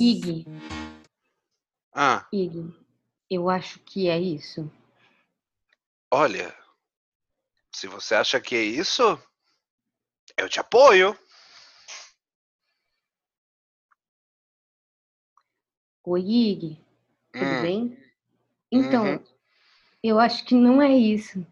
[0.00, 0.46] Ig,
[1.92, 2.74] Ah, Ig,
[3.28, 4.72] eu acho que é isso.
[6.10, 6.56] olha,
[7.74, 9.02] se você acha que é isso,
[10.38, 11.14] eu te apoio.
[16.02, 16.78] Oi, Ig,
[17.30, 17.98] tudo Hum, bem?
[18.72, 19.24] Então, uhum.
[20.02, 21.46] eu acho que não é isso.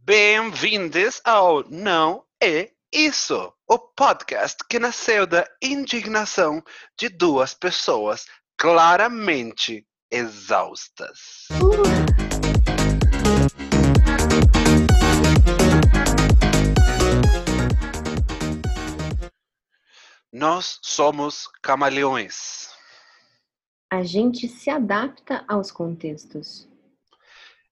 [0.00, 6.60] Bem-vindos ao Não é Isso, o podcast que nasceu da indignação
[6.98, 11.46] de duas pessoas claramente exaustas.
[11.52, 12.15] Uh,
[20.38, 22.68] Nós somos camaleões.
[23.88, 26.68] a gente se adapta aos contextos.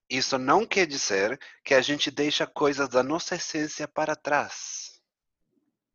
[0.09, 4.99] Isso não quer dizer que a gente deixa coisas da nossa essência para trás.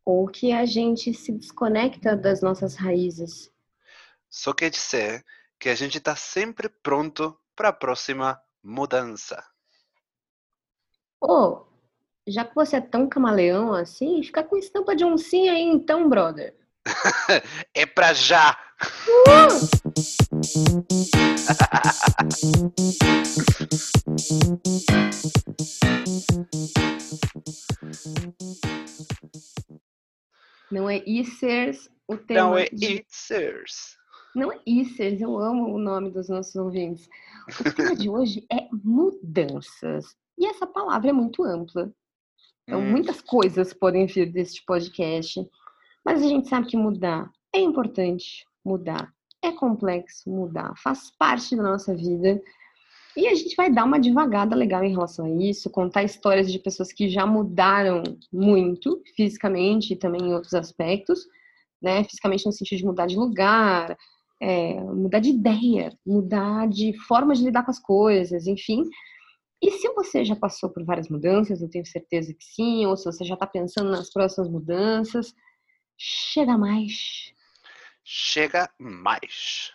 [0.06, 3.52] Ou que a gente se desconecta das nossas raízes.
[4.30, 5.26] Só quer dizer
[5.58, 9.44] que a gente está sempre pronto para a próxima mudança.
[11.20, 11.66] Ô,
[12.28, 16.56] já que você é tão camaleão assim, fica com estampa de oncinha aí então, brother.
[17.74, 18.58] É pra já!
[30.72, 33.06] Não é Icers o tema Não é de...
[34.36, 37.10] Não é Icers, eu amo o nome dos nossos ouvintes.
[37.60, 40.16] O tema de hoje é mudanças.
[40.38, 41.92] E essa palavra é muito ampla.
[42.70, 45.44] Então, Hum, muitas coisas podem vir deste podcast.
[46.06, 51.64] Mas a gente sabe que mudar é importante, mudar é complexo, mudar faz parte da
[51.64, 52.40] nossa vida.
[53.18, 56.60] E a gente vai dar uma devagada legal em relação a isso, contar histórias de
[56.60, 61.26] pessoas que já mudaram muito, fisicamente e também em outros aspectos,
[61.82, 62.04] né?
[62.04, 63.98] Fisicamente no sentido de mudar de lugar,
[64.40, 68.84] é, mudar de ideia, mudar de forma de lidar com as coisas, enfim.
[69.62, 73.04] E se você já passou por várias mudanças, eu tenho certeza que sim, ou se
[73.04, 75.36] você já está pensando nas próximas mudanças,
[75.98, 77.34] chega mais.
[78.06, 79.74] chega mais.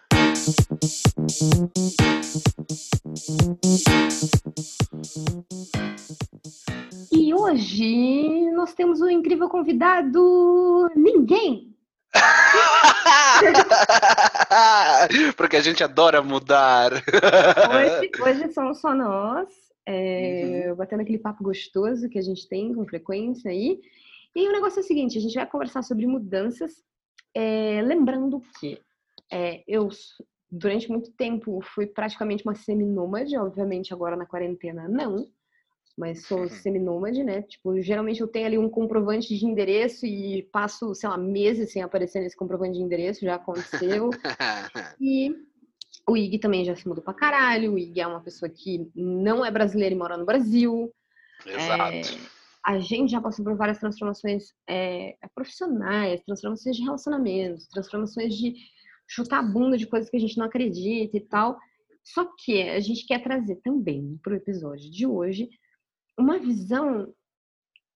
[7.13, 11.77] E hoje nós temos um incrível convidado, ninguém.
[15.37, 16.91] Porque a gente adora mudar.
[16.93, 19.95] Hoje, hoje somos só nós, Uhum.
[19.95, 23.81] é, batendo aquele papo gostoso que a gente tem com frequência aí.
[24.35, 26.83] E o negócio é o seguinte: a gente vai conversar sobre mudanças,
[27.35, 28.81] é, lembrando que
[29.31, 29.89] é, eu,
[30.51, 35.29] durante muito tempo, fui praticamente uma seminômade, obviamente agora na quarentena não,
[35.97, 36.49] mas sou Uhum.
[36.49, 37.43] seminômade, né?
[37.43, 41.83] Tipo, geralmente eu tenho ali um comprovante de endereço e passo, sei lá, meses sem
[41.83, 44.11] aparecer nesse comprovante de endereço, já aconteceu.
[45.01, 45.35] E
[46.07, 47.75] o Ig também já se mudou pra caralho.
[47.75, 50.93] O Ig é uma pessoa que não é brasileira e mora no Brasil.
[51.47, 52.35] Exato.
[52.65, 58.55] A gente já passou por várias transformações é, profissionais, transformações de relacionamentos, transformações de
[59.07, 61.59] chutar a bunda de coisas que a gente não acredita e tal.
[62.03, 65.49] Só que a gente quer trazer também para o episódio de hoje
[66.19, 67.13] uma visão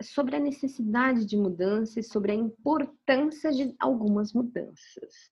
[0.03, 5.31] sobre a necessidade de mudança e sobre a importância de algumas mudanças.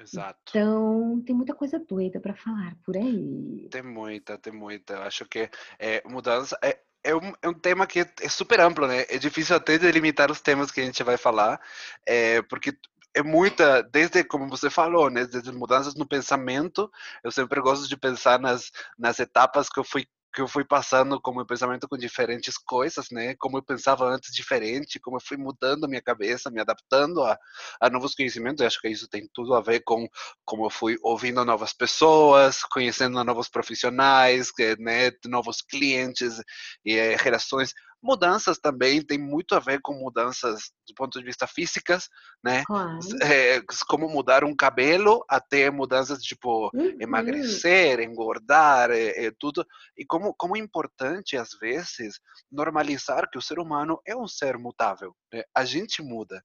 [0.00, 0.38] Exato.
[0.48, 3.68] Então, tem muita coisa doida para falar por aí.
[3.70, 4.94] Tem muita, tem muita.
[4.94, 8.86] Eu acho que é, mudança é, é, um, é um tema que é super amplo,
[8.86, 9.04] né?
[9.08, 11.60] É difícil até delimitar os temas que a gente vai falar,
[12.06, 12.76] é, porque
[13.14, 15.26] é muita, desde como você falou, né?
[15.26, 16.90] Desde mudanças no pensamento.
[17.22, 21.20] Eu sempre gosto de pensar nas, nas etapas que eu fui que eu fui passando
[21.20, 23.34] como pensamento com diferentes coisas, né?
[23.38, 27.38] Como eu pensava antes diferente, como eu fui mudando minha cabeça, me adaptando a,
[27.80, 28.60] a novos conhecimentos.
[28.60, 30.08] Eu acho que isso tem tudo a ver com
[30.44, 36.40] como eu fui ouvindo novas pessoas, conhecendo novos profissionais, né, novos clientes
[36.84, 37.72] e eh, relações.
[38.02, 42.08] Mudanças também tem muito a ver com mudanças do ponto de vista físicas,
[42.42, 42.64] né?
[42.66, 42.98] Claro.
[43.22, 46.96] Eh, como mudar um cabelo até mudanças tipo Uhum.
[47.00, 49.64] emagrecer, engordar, eh, eh, tudo.
[49.96, 52.18] E como, como é importante, às vezes,
[52.50, 55.14] normalizar que o ser humano é um ser mutável.
[55.32, 55.42] né?
[55.54, 56.42] A gente muda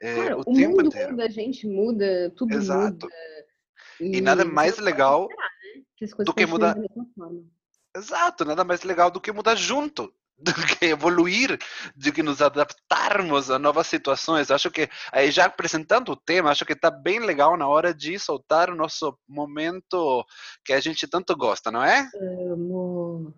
[0.00, 1.10] eh, Claro, o o tempo mundo inteiro.
[1.12, 3.06] muda, a gente muda, tudo Exato.
[3.06, 3.16] muda.
[4.00, 6.76] E nada você mais legal esperar, né, que do que mudar.
[7.96, 11.58] Exato, nada mais legal do que mudar junto, do que evoluir,
[11.94, 14.50] do que nos adaptarmos a novas situações.
[14.50, 18.18] Acho que, aí já apresentando o tema, acho que está bem legal na hora de
[18.18, 20.24] soltar o nosso momento
[20.64, 22.08] que a gente tanto gosta, não é?
[22.52, 23.34] Amo.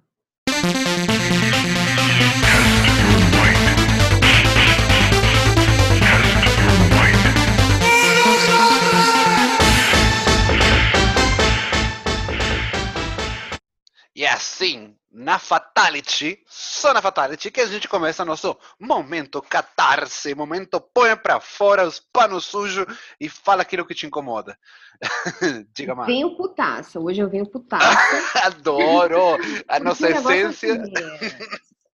[14.14, 20.34] E é assim, na Fatality, só na Fatality, que a gente começa nosso momento catarse,
[20.34, 22.86] momento põe pra fora os panos sujos
[23.20, 24.56] e fala aquilo que te incomoda.
[25.74, 26.06] Diga mais.
[26.06, 27.84] Venho putaça, hoje eu venho putaça.
[28.46, 29.36] Adoro!
[29.66, 30.80] A nossa essência.
[30.80, 31.26] assim,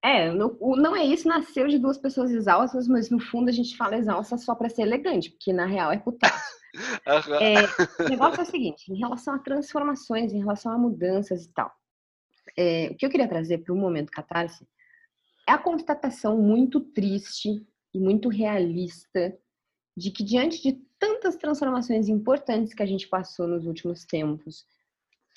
[0.05, 3.53] É, é, não, não é isso, nasceu de duas pessoas exaustas, mas no fundo a
[3.53, 6.45] gente fala exausta só pra ser elegante, porque na real é putaça.
[7.41, 11.53] É, o negócio é o seguinte, em relação a transformações, em relação a mudanças e
[11.55, 11.73] tal.
[12.56, 14.67] É, o que eu queria trazer para o momento catarse
[15.49, 19.37] é a constatação muito triste e muito realista
[19.97, 24.67] de que diante de tantas transformações importantes que a gente passou nos últimos tempos,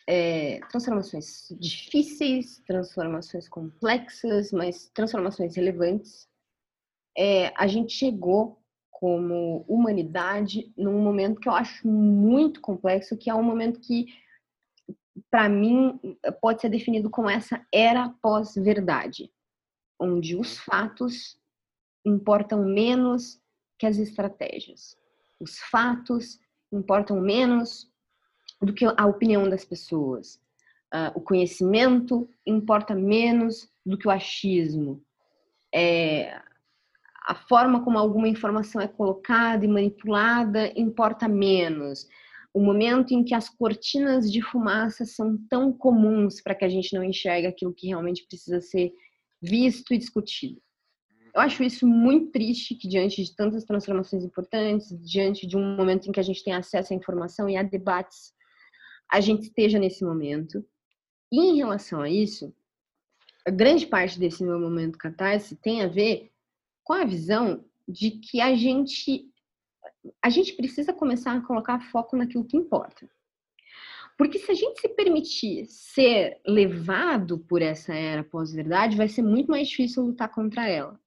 [0.07, 6.27] é, transformações difíceis, transformações complexas, mas transformações relevantes,
[7.17, 8.59] é, a gente chegou
[8.91, 14.07] como humanidade num momento que eu acho muito complexo, que é um momento que,
[15.29, 15.99] para mim,
[16.41, 19.31] pode ser definido como essa era pós-verdade,
[19.99, 21.39] onde os fatos
[22.05, 23.41] importam menos
[23.77, 24.97] que as estratégias.
[25.39, 26.39] Os fatos
[26.71, 27.89] importam menos
[28.61, 30.39] do que a opinião das pessoas.
[30.91, 35.03] Ah, o conhecimento importa menos do que o achismo.
[35.73, 36.41] É,
[37.25, 42.07] a forma como alguma informação é colocada e manipulada importa menos.
[42.59, 46.93] O momento em que as cortinas de fumaça são tão comuns para que a gente
[46.93, 48.91] não enxergue aquilo que realmente precisa ser
[49.41, 50.61] visto e discutido.
[51.33, 56.09] Eu acho isso muito triste que diante de tantas transformações importantes, diante de um momento
[56.09, 58.33] em que a gente tem acesso à informação e a debates,
[59.09, 60.61] a gente esteja nesse momento.
[61.31, 62.53] E em relação a isso,
[63.47, 66.29] a grande parte desse meu momento catarse tem a ver
[66.83, 69.31] com a visão de que a gente
[70.21, 73.09] a gente precisa começar a colocar foco naquilo que importa.
[74.17, 79.49] Porque se a gente se permitir ser levado por essa era pós-verdade, vai ser muito
[79.49, 80.99] mais difícil lutar contra ela.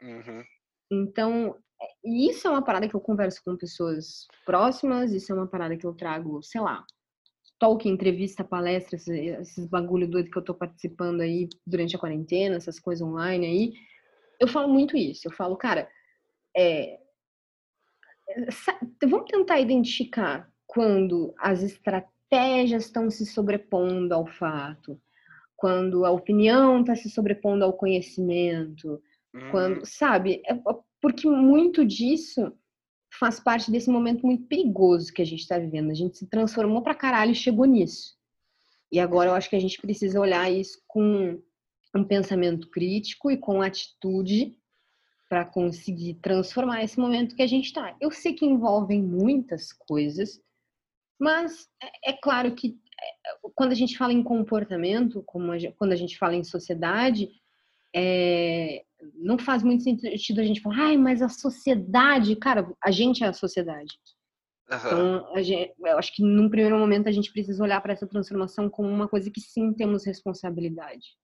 [0.00, 0.44] Uhum.
[0.90, 1.56] Então,
[2.04, 5.76] e isso é uma parada que eu converso com pessoas próximas, isso é uma parada
[5.76, 6.84] que eu trago, sei lá,
[7.58, 12.56] talk, entrevista, palestra, esses, esses bagulho doido que eu tô participando aí durante a quarentena,
[12.56, 13.72] essas coisas online aí.
[14.38, 15.28] Eu falo muito isso.
[15.28, 15.88] Eu falo, cara,
[16.56, 16.98] é,
[19.02, 25.00] vamos tentar identificar quando as estratégias estão se sobrepondo ao fato,
[25.56, 29.00] quando a opinião está se sobrepondo ao conhecimento,
[29.34, 29.50] Uhum.
[29.50, 30.42] quando, sabe?
[30.46, 30.54] É
[31.00, 32.52] porque muito disso
[33.18, 35.90] faz parte desse momento muito perigoso que a gente está vivendo.
[35.90, 38.16] A gente se transformou pra caralho e chegou nisso.
[38.90, 41.40] E agora eu acho que a gente precisa olhar isso com
[41.94, 44.56] um pensamento crítico e com atitude
[45.32, 47.96] para conseguir transformar esse momento que a gente está.
[47.98, 50.38] Eu sei que envolvem muitas coisas,
[51.18, 55.74] mas é, é claro que é, quando a gente fala em comportamento, como a gente-
[55.78, 57.30] quando a gente fala em sociedade,
[57.96, 58.84] é,
[59.14, 63.28] não faz muito sentido a gente falar, ai, mas a sociedade, cara, a gente é
[63.28, 63.98] a sociedade.
[64.70, 64.86] Aham.
[64.86, 68.06] Então, a gente, eu acho que num primeiro momento a gente precisa olhar para essa
[68.06, 71.16] transformação como uma coisa que sim temos responsabilidade.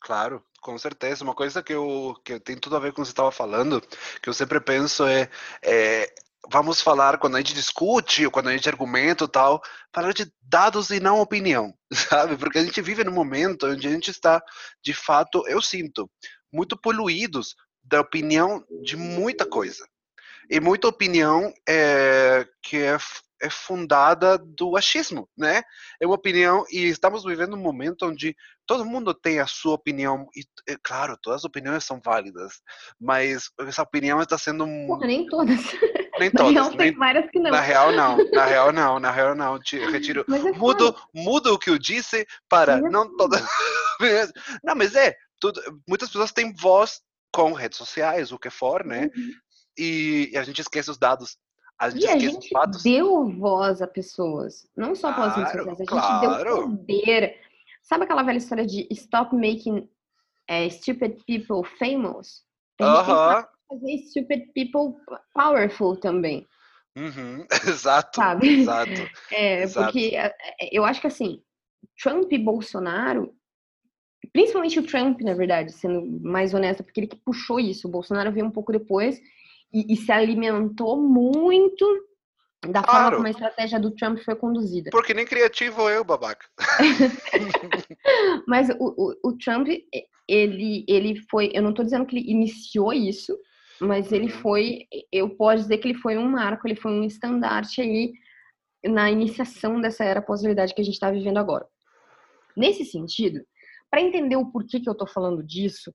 [0.00, 1.24] Claro, com certeza.
[1.24, 3.80] Uma coisa que eu que tem tudo a ver com o que você estava falando,
[4.22, 5.30] que eu sempre penso é,
[5.62, 6.12] é,
[6.50, 9.62] vamos falar quando a gente discute, quando a gente argumenta e tal,
[9.94, 12.36] falar de dados e não opinião, sabe?
[12.36, 14.42] Porque a gente vive num momento onde a gente está,
[14.82, 16.10] de fato, eu sinto,
[16.52, 19.86] muito poluídos da opinião de muita coisa.
[20.50, 22.98] E muita opinião é, que é,
[23.40, 25.62] é fundada do achismo, né?
[26.00, 28.34] É uma opinião, e estamos vivendo um momento onde
[28.66, 32.60] todo mundo tem a sua opinião, e é claro, todas as opiniões são válidas,
[33.00, 35.60] mas essa opinião está sendo Porra, nem todas.
[36.18, 37.50] nem Na real, todas, tem nem, várias que não.
[37.52, 41.58] na real não, na real não, na real não, Te- retiro, é mudo, mudo o
[41.58, 43.40] que eu disse para é não todas,
[44.64, 47.00] não, mas é, tudo, muitas pessoas têm voz
[47.32, 49.08] com redes sociais, o que for, né?
[49.16, 49.30] Uhum.
[49.78, 51.38] E, a gente esquece os dados,
[51.78, 52.50] a gente E a gente
[52.82, 56.68] deu voz a pessoas, não só pelas redes Claro, sociais, a gente deu claro.
[56.68, 57.40] poder.
[57.82, 59.88] Sabe aquela velha história de stop making
[60.48, 62.44] eh, stupid people famous?
[62.78, 65.00] A gente tem que Aham, fazer stupid people
[65.34, 66.46] powerful também,
[66.96, 68.62] uhum, exato, sabe?
[68.62, 69.10] exato.
[69.32, 69.92] É, Exato.
[69.92, 70.34] porque eh,
[70.72, 71.42] eu acho que assim,
[72.02, 73.34] Trump e Bolsonaro
[74.32, 77.88] principalmente o Trump, na verdade, sendo mais honesta, porque ele que puxou isso.
[77.88, 79.20] O Bolsonaro veio um pouco depois
[79.72, 81.86] e, e se alimentou muito
[82.68, 83.02] da claro.
[83.02, 84.90] forma como a estratégia do Trump foi conduzida.
[84.90, 86.46] Porque nem criativo eu, babaca.
[88.46, 89.68] Mas o, o, o, Trump,
[90.28, 93.36] ele, ele foi, eu não estou dizendo que ele iniciou isso,
[93.80, 94.40] mas ele uhum.
[94.40, 98.12] foi, eu posso dizer que ele foi um marco, ele foi um estandarte aí
[98.84, 101.66] na iniciação dessa era pós-verdade que a gente está vivendo agora.
[102.54, 103.40] Nesse sentido,
[103.90, 105.94] para entender o porquê que eu estou falando disso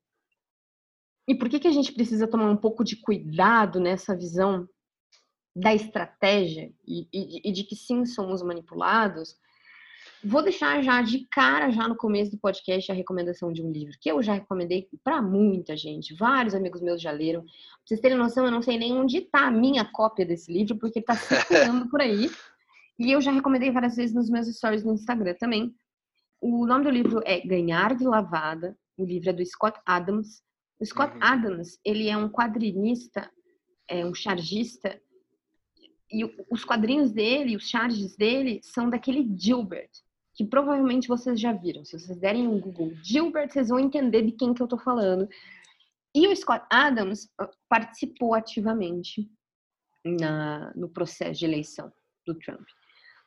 [1.27, 4.67] e por que que a gente precisa tomar um pouco de cuidado nessa visão
[5.55, 9.37] da estratégia e, e, e de que sim somos manipulados,
[10.23, 13.95] vou deixar já de cara, já no começo do podcast, a recomendação de um livro
[14.01, 16.13] que eu já recomendei para muita gente.
[16.13, 17.41] Vários amigos meus já leram.
[17.43, 17.51] Pra
[17.85, 20.99] vocês terem noção, eu não sei nem onde está a minha cópia desse livro, porque
[20.99, 22.29] está circulando por aí.
[22.99, 25.73] E eu já recomendei várias vezes nos meus stories no Instagram também.
[26.41, 28.77] O nome do livro é Ganhar de Lavada.
[28.97, 30.43] O livro é do Scott Adams.
[30.79, 31.23] O Scott uhum.
[31.23, 33.29] Adams, ele é um quadrinista,
[33.87, 34.99] é um chargista
[36.11, 39.89] e os quadrinhos dele, os charges dele, são daquele Gilbert,
[40.33, 41.83] que provavelmente vocês já viram.
[41.83, 45.27] Se vocês derem um Google Gilbert, vocês vão entender de quem que eu tô falando.
[46.13, 49.29] E o Scott Adams ah, participou ativamente
[50.05, 51.91] na, no processo de eleição
[52.25, 52.65] do Trump.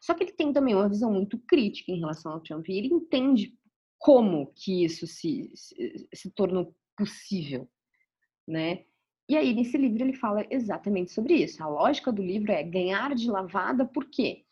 [0.01, 2.69] Só que ele tem também uma visão muito crítica em relação ao Trump.
[2.69, 3.53] E ele entende
[3.99, 7.69] como que isso se, se, se tornou possível,
[8.47, 8.85] né?
[9.29, 11.63] E aí, nesse livro, ele fala exatamente sobre isso.
[11.63, 14.45] A lógica do livro é ganhar de lavada, por quê?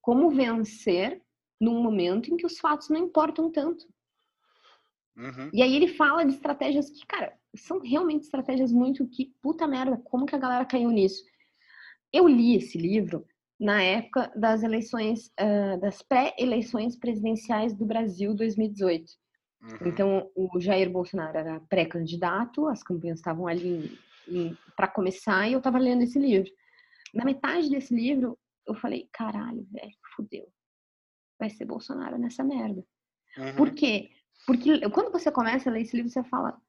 [0.00, 1.22] Como vencer
[1.60, 3.86] num momento em que os fatos não importam tanto.
[5.16, 5.50] Uhum.
[5.52, 9.96] E aí ele fala de estratégias que, cara, são realmente estratégias muito que, puta merda,
[10.04, 11.24] como que a galera caiu nisso?
[12.12, 13.26] Eu li esse livro
[13.58, 19.12] na época das eleições, uh, das pré-eleições presidenciais do Brasil 2018.
[19.64, 19.88] Uhum.
[19.88, 23.98] Então, o Jair Bolsonaro era pré-candidato, as campanhas estavam ali
[24.76, 26.50] para começar e eu estava lendo esse livro.
[27.14, 30.46] Na metade desse livro, eu falei: caralho, velho, fudeu.
[31.38, 32.84] Vai ser Bolsonaro nessa merda.
[33.38, 33.56] Uhum.
[33.56, 34.10] Por quê?
[34.46, 36.60] Porque quando você começa a ler esse livro, você fala: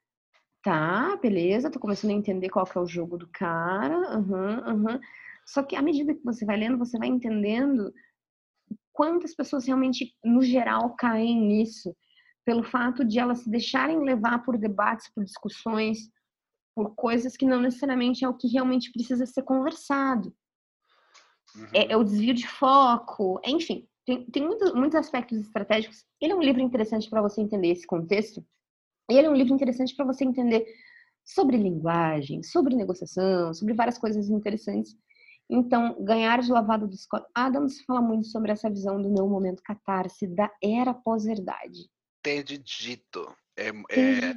[0.63, 4.85] tá, beleza, tô começando a entender qual que é o jogo do cara, uhum.
[4.85, 4.99] Uhum.
[5.45, 7.93] Só que à medida que você vai lendo, você vai entendendo
[8.93, 11.95] quantas pessoas realmente, no geral, caem nisso
[12.45, 16.09] pelo fato de elas se deixarem levar por debates, por discussões,
[16.75, 20.33] por coisas que não necessariamente é o que realmente precisa ser conversado.
[21.55, 21.67] Uhum.
[21.73, 26.05] É, é, o desvio de foco, enfim, tem, tem muito, muitos aspectos estratégicos.
[26.21, 28.45] Ele é um livro interessante para você entender esse contexto,
[29.09, 30.65] ele é um livro interessante para você entender
[31.23, 34.95] sobre linguagem, sobre negociação, sobre várias coisas interessantes.
[35.49, 39.61] Então, Ganhar de Lavado do Scott Adams fala muito sobre essa visão do meu momento
[39.63, 41.87] catarse da era pós-verdade
[42.25, 43.35] ter dito.
[43.55, 44.33] É, é,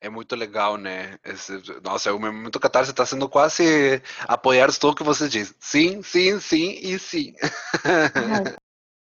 [0.00, 1.16] é, muito legal, né?
[1.24, 5.54] Esse, nossa, o meu momento catarse está sendo quase apoiar tudo que você diz.
[5.60, 7.34] Sim, sim, sim e sim.
[7.84, 8.56] Uhum.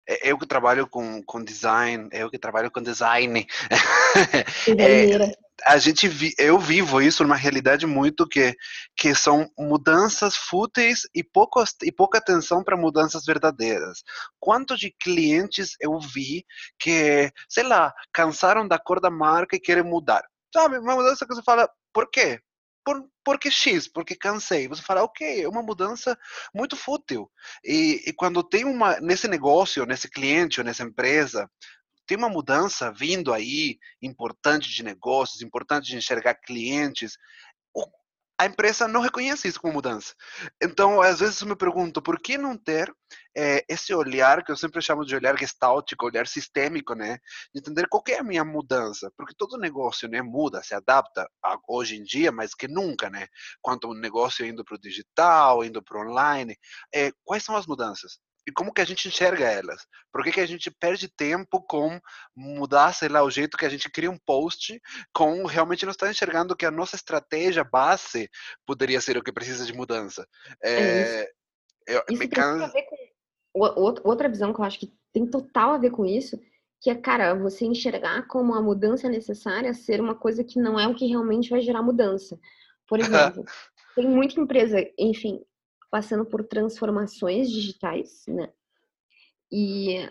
[0.23, 3.47] eu que trabalho com, com design, eu que trabalho com design.
[4.79, 8.55] é, a gente vi, eu vivo isso numa realidade muito que
[8.95, 14.03] que são mudanças fúteis e pouco e pouca atenção para mudanças verdadeiras.
[14.39, 16.45] Quanto de clientes eu vi
[16.79, 20.23] que, sei lá, cansaram da cor da marca e querem mudar?
[20.53, 22.41] Sabe, uma mudança que você fala, por quê?
[22.83, 24.67] Por, porque X, porque cansei.
[24.67, 26.17] Você fala, ok, é uma mudança
[26.53, 27.29] muito fútil.
[27.63, 31.49] E, e quando tem uma, nesse negócio, nesse cliente ou nessa empresa,
[32.09, 37.15] tem uma mudança vindo aí, importante de negócios, importante de enxergar clientes.
[38.35, 40.15] A empresa não reconhece isso como mudança.
[40.59, 42.91] Então, às vezes eu me pergunto, por que não ter
[43.37, 47.19] é, esse olhar, que eu sempre chamo de olhar gestáltico, olhar sistêmico, né?
[47.53, 49.11] De entender qual é a minha mudança.
[49.15, 53.27] Porque todo negócio né, muda, se adapta a, hoje em dia, mais que nunca, né?
[53.61, 56.57] Quanto um negócio indo para o digital, indo para o online.
[56.91, 58.19] É, quais são as mudanças?
[58.47, 59.85] E como que a gente enxerga elas.
[60.11, 61.99] Por que, que a gente perde tempo com
[62.35, 64.79] mudar, sei lá, o jeito que a gente cria um post,
[65.13, 68.29] com realmente não estar enxergando que a nossa estratégia base
[68.65, 70.27] poderia ser o que precisa de mudança.
[70.63, 71.39] É, é isso.
[71.87, 72.63] Eu, me can...
[72.63, 73.59] a ver com
[74.03, 76.39] outra visão que eu acho que tem total a ver com isso,
[76.81, 80.87] que é, cara, você enxergar como a mudança necessária ser uma coisa que não é
[80.87, 82.39] o que realmente vai gerar mudança.
[82.87, 82.99] Por
[83.35, 83.43] exemplo,
[83.95, 85.43] tem muita empresa, enfim,
[85.89, 88.51] passando por transformações digitais, né?
[89.51, 90.07] E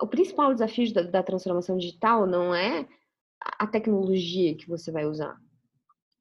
[0.00, 2.86] o principal desafio da, da transformação digital não é
[3.58, 5.38] a tecnologia que você vai usar,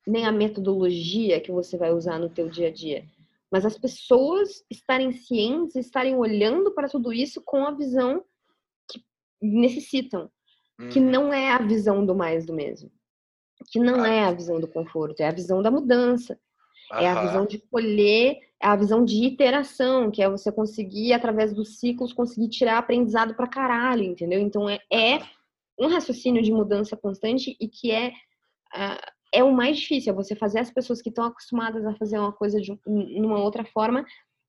[0.07, 3.05] nem a metodologia que você vai usar no teu dia a dia,
[3.51, 8.23] mas as pessoas estarem cientes, estarem olhando para tudo isso com a visão
[8.89, 9.03] que
[9.41, 10.29] necessitam.
[10.91, 11.11] que Uhum.
[11.11, 12.91] não é a visão do mais do mesmo.
[13.71, 16.37] Que não é a visão do conforto, é a visão da mudança.
[16.91, 17.47] É a visão Aham.
[17.47, 22.49] de colher, é a visão de iteração, que é você conseguir, através dos ciclos, conseguir
[22.49, 24.39] tirar aprendizado pra caralho, entendeu?
[24.39, 25.27] Então é, é Aham.
[25.79, 28.11] um raciocínio de mudança constante e que é,
[28.73, 28.99] ah,
[29.33, 32.31] é o mais difícil, é você fazer as pessoas que estão acostumadas a fazer uma
[32.31, 34.05] coisa de um- numa outra forma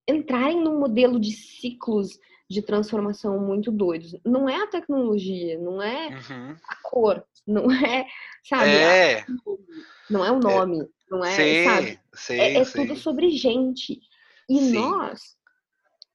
[0.07, 2.19] entrarem num modelo de ciclos
[2.55, 4.15] de transformação muito doidos.
[4.25, 6.57] Não é a tecnologia, não é Uhum.
[6.69, 8.07] a cor, não é,
[8.49, 9.27] sabe, a- É,
[10.09, 11.87] não é o nome, não é, sabe?
[11.87, 12.73] sim, sim, É, é sim.
[12.79, 14.01] tudo sobre gente.
[14.49, 14.73] E Sim.
[14.75, 15.37] nós,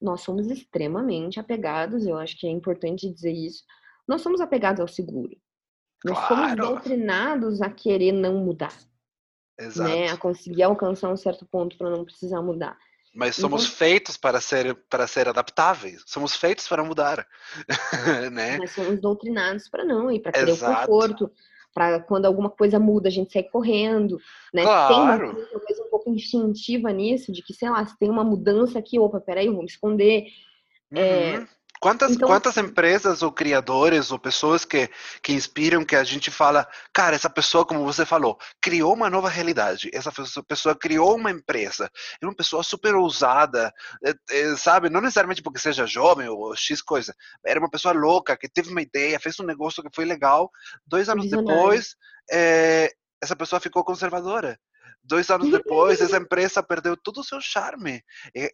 [0.00, 3.62] nós somos extremamente apegados, eu acho que é importante dizer isso.
[4.08, 5.36] Nós somos apegados ao seguro.
[6.04, 6.56] Nós somos Claro.
[6.56, 8.74] doutrinados a querer não mudar,
[9.58, 9.60] né?
[9.60, 10.18] A Exato.
[10.20, 12.78] conseguir alcançar um certo ponto para não precisar mudar.
[13.12, 16.02] Mas somos Então- feitos para ser para ser adaptáveis.
[16.06, 17.26] Somos feitos para mudar,
[18.32, 18.56] né?
[18.58, 20.72] Nós somos doutrinados para não, e para querer Exato.
[20.72, 21.30] o conforto,
[21.74, 24.16] para quando alguma coisa muda a gente sair correndo,
[24.54, 24.62] né?
[24.62, 25.34] Tem uma Claro.
[25.66, 29.20] coisa um pouco instintiva nisso, de que, sei lá, se tem uma mudança aqui, opa,
[29.20, 30.26] peraí, eu vou me esconder.
[30.94, 31.46] É, Uhum.
[31.80, 34.90] Quantas, então, quantas empresas ou criadores ou pessoas que,
[35.22, 39.30] que inspiram que a gente fala, cara, essa pessoa, como você falou, criou uma nova
[39.30, 40.12] realidade, essa
[40.46, 43.72] pessoa, criou uma empresa, é uma pessoa super ousada,
[44.04, 44.90] é, é, sabe?
[44.90, 48.82] Não necessariamente porque seja jovem ou X coisa, era uma pessoa louca que teve uma
[48.82, 50.50] ideia, fez um negócio que foi legal,
[50.86, 51.96] dois anos depois,
[52.30, 54.58] é, essa pessoa ficou conservadora.
[55.10, 58.00] Dois anos depois, essa empresa perdeu todo o seu charme.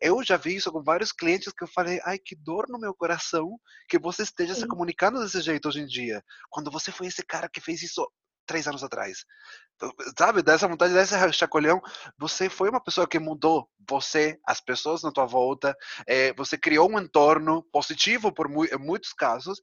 [0.00, 2.94] Eu já vi isso com vários clientes que eu falei, ai, que dor no meu
[2.94, 4.68] coração que você esteja se Sim.
[4.68, 8.10] comunicando desse jeito hoje em dia, quando você foi esse cara que fez isso
[8.46, 9.26] três anos atrás.
[9.74, 11.78] Então, Sabe, dessa vontade, desse chacoalhão,
[12.16, 15.76] você foi uma pessoa que mudou você, as pessoas na tua volta,
[16.08, 19.60] eh, você criou um entorno positivo por em muitos casos,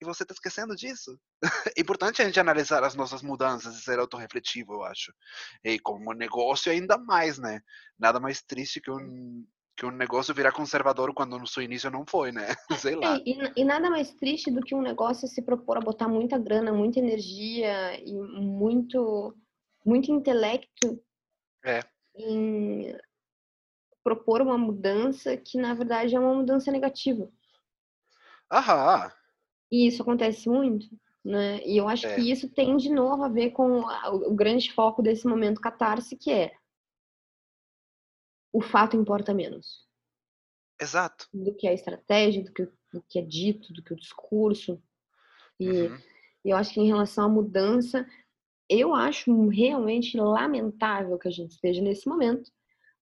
[0.00, 1.18] e você está esquecendo disso.
[1.76, 5.12] É importante a gente analisar as nossas mudanças e ser autorrefletivo, eu acho.
[5.64, 7.60] E como negócio ainda mais, né?
[7.98, 12.04] Nada mais triste que um que um negócio virar conservador quando no seu início não
[12.06, 12.48] foi, né?
[12.92, 13.16] Sei lá.
[13.16, 16.38] É, e, e nada mais triste do que um negócio se propor a botar muita
[16.38, 19.34] grana, muita energia e muito,
[19.82, 21.02] muito intelecto
[21.64, 21.82] É.
[22.14, 22.94] em
[24.04, 27.30] propor uma mudança que, na verdade, é uma mudança negativa.
[28.52, 29.10] Aham.
[29.70, 30.88] E isso acontece muito,
[31.24, 31.62] né?
[31.64, 32.14] E eu acho É.
[32.14, 36.30] que isso tem de novo a ver com o, grande foco desse momento catarse, que
[36.30, 36.52] é
[38.52, 39.86] o fato importa menos
[40.80, 41.28] Exato.
[41.32, 44.82] do que a estratégia, do que, do que é dito, do que o discurso.
[45.58, 45.98] E Uhum.
[46.44, 48.04] eu acho que em relação à mudança,
[48.68, 52.50] eu acho realmente lamentável que a gente esteja nesse momento,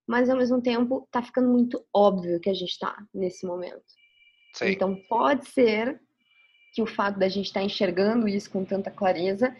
[0.06, 3.84] mas ao mesmo tempo tá ficando muito óbvio que a gente está nesse momento.
[4.54, 4.66] Sim.
[4.70, 6.00] Então pode ser
[6.72, 9.54] que o fato da gente estar enxergando isso com tanta clareza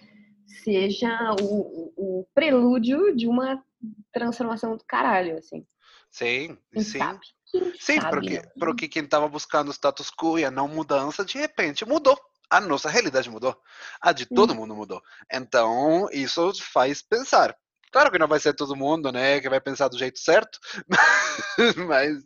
[0.64, 3.62] seja o, o- o prelúdio de uma
[4.12, 5.66] transformação do caralho, assim.
[6.10, 6.98] Sim, Quem sim.
[6.98, 7.20] sabe?
[7.50, 8.42] Quem Sim, sabe, porque, né?
[8.58, 12.18] porque quem estava buscando o status quo e a não mudança, de repente mudou.
[12.50, 13.54] A nossa realidade mudou.
[14.00, 14.56] A de todo Hum.
[14.56, 15.02] mundo mudou.
[15.32, 17.54] Então, isso faz pensar.
[17.92, 20.58] Claro que não vai ser todo mundo, né, que vai pensar do jeito certo,
[21.88, 22.18] mas,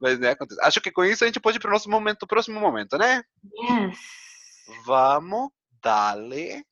[0.00, 0.60] mas né, acontece.
[0.62, 3.22] Acho que com isso a gente pode ir para o nosso momento, próximo momento, né?
[3.54, 3.98] Yes.
[4.84, 5.50] Vamos,
[5.82, 6.64] dale.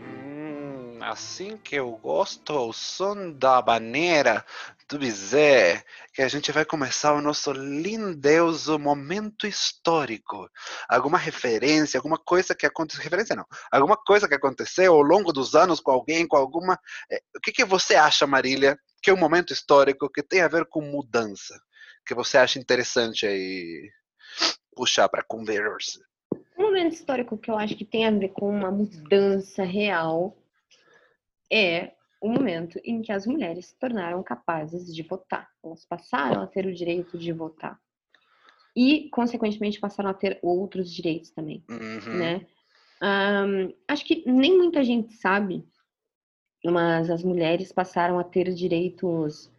[0.00, 4.44] Hum, assim que eu gosto, o som da baneira
[4.88, 10.48] do Bizé, que a gente vai começar o nosso lindeuso momento histórico.
[10.88, 15.54] Alguma referência, alguma coisa que aconteceu, referência não, alguma coisa que aconteceu ao longo dos
[15.54, 16.78] anos com alguém, com alguma...
[17.10, 20.48] eh, O que, que você acha, Marília, que é um momento histórico que tem a
[20.48, 21.60] ver com mudança?
[22.06, 23.90] Que você acha interessante aí
[24.74, 26.00] puxar para conversa?
[26.56, 30.34] Um momento histórico que eu acho que tem a ver com uma mudança real
[31.52, 35.48] é o momento em que as mulheres se tornaram capazes de votar.
[35.64, 37.78] Elas passaram a ter o direito de votar.
[38.76, 42.18] E, consequentemente, passaram a ter outros direitos também, Uhum.
[42.18, 42.46] né?
[43.00, 45.64] Ahn, acho que nem muita gente sabe,
[46.64, 49.50] mas as mulheres passaram a ter direitos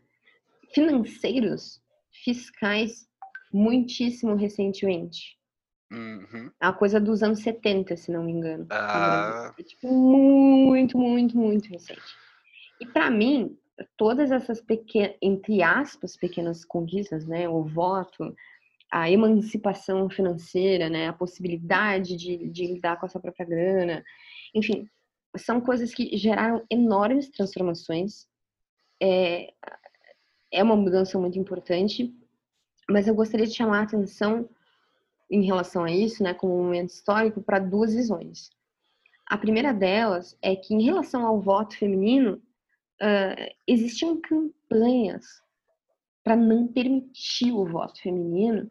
[0.74, 3.08] financeiros, fiscais,
[3.52, 5.38] muitíssimo recentemente.
[5.92, 6.52] Uhum.
[6.62, 8.68] Uma coisa dos anos 70, se não me engano.
[8.70, 12.02] Ah, É, tipo, muito, muito, muito recente.
[12.80, 13.58] E para mim,
[13.98, 18.36] todas essas pequenas, entre aspas, pequenas conquistas, né, o voto,
[18.92, 24.04] a emancipação financeira, né, a possibilidade de, de lidar com a sua própria grana,
[24.54, 24.90] enfim,
[25.38, 28.28] são coisas que geraram enormes transformações.
[29.02, 29.54] É,
[30.52, 32.14] é uma mudança muito importante,
[32.90, 34.50] mas eu gostaria de chamar a atenção
[35.30, 38.50] em relação a isso, né, como um momento histórico, para duas visões.
[39.28, 42.42] A primeira delas é que, em relação ao voto feminino,
[43.02, 45.26] uh, existiam campanhas
[46.24, 48.70] para não permitir o voto feminino,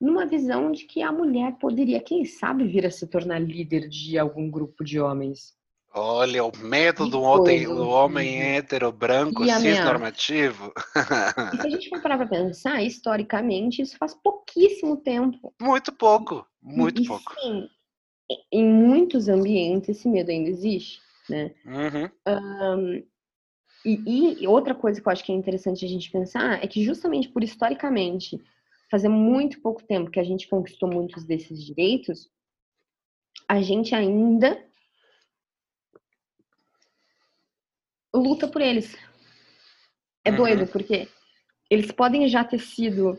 [0.00, 4.18] numa visão de que a mulher poderia, quem sabe, vir a se tornar líder de
[4.18, 5.54] algum grupo de homens.
[5.92, 10.72] Olha, o medo do homem, do homem hétero, branco, cisnormativo.
[11.52, 15.52] E se a gente for parar para pensar, historicamente, isso faz pouquíssimo tempo.
[15.60, 17.34] Muito pouco, muito e, pouco.
[17.40, 17.68] Sim,
[18.52, 21.52] em muitos ambientes esse medo ainda existe, né?
[21.66, 22.10] Uhum.
[22.28, 23.02] Um,
[23.84, 26.84] e, e, outra coisa que eu acho que é interessante a gente pensar é que
[26.84, 28.38] justamente por historicamente
[28.90, 32.28] fazer muito pouco tempo que a gente conquistou muitos desses direitos,
[33.48, 34.62] a gente ainda
[38.14, 38.96] luta por eles.
[40.24, 40.36] É uhum.
[40.36, 41.08] doido, porque
[41.70, 43.18] eles podem já ter sido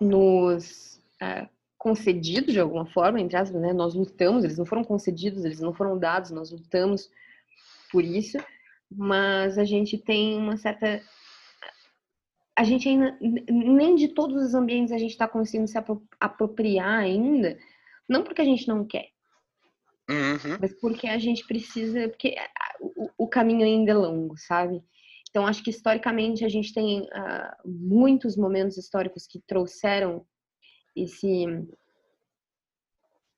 [0.00, 3.72] nos é, concedidos de alguma forma, entre aspas, né?
[3.72, 7.10] Nós lutamos, eles não foram concedidos, eles não foram dados, nós lutamos
[7.90, 8.38] por isso,
[8.90, 11.02] mas a gente tem uma certa.
[12.56, 13.16] A gente ainda.
[13.20, 15.78] Nem de todos os ambientes a gente está conseguindo se
[16.20, 17.58] apropriar ainda,
[18.08, 19.10] não porque a gente não quer,
[20.10, 20.58] Uhum.
[20.60, 22.34] Mas porque a gente precisa, porque
[23.16, 24.82] o, caminho ainda é longo, sabe?
[25.30, 30.26] Então, acho que historicamente a gente tem uh, muitos momentos históricos que trouxeram
[30.96, 31.46] esse,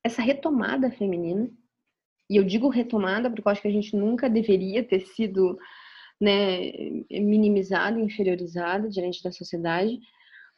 [0.02, 1.50] essa retomada feminina.
[2.32, 5.58] E eu digo retomada porque eu acho que a gente nunca deveria ter sido
[6.18, 6.72] né,
[7.10, 10.00] minimizada, inferiorizada diante da sociedade,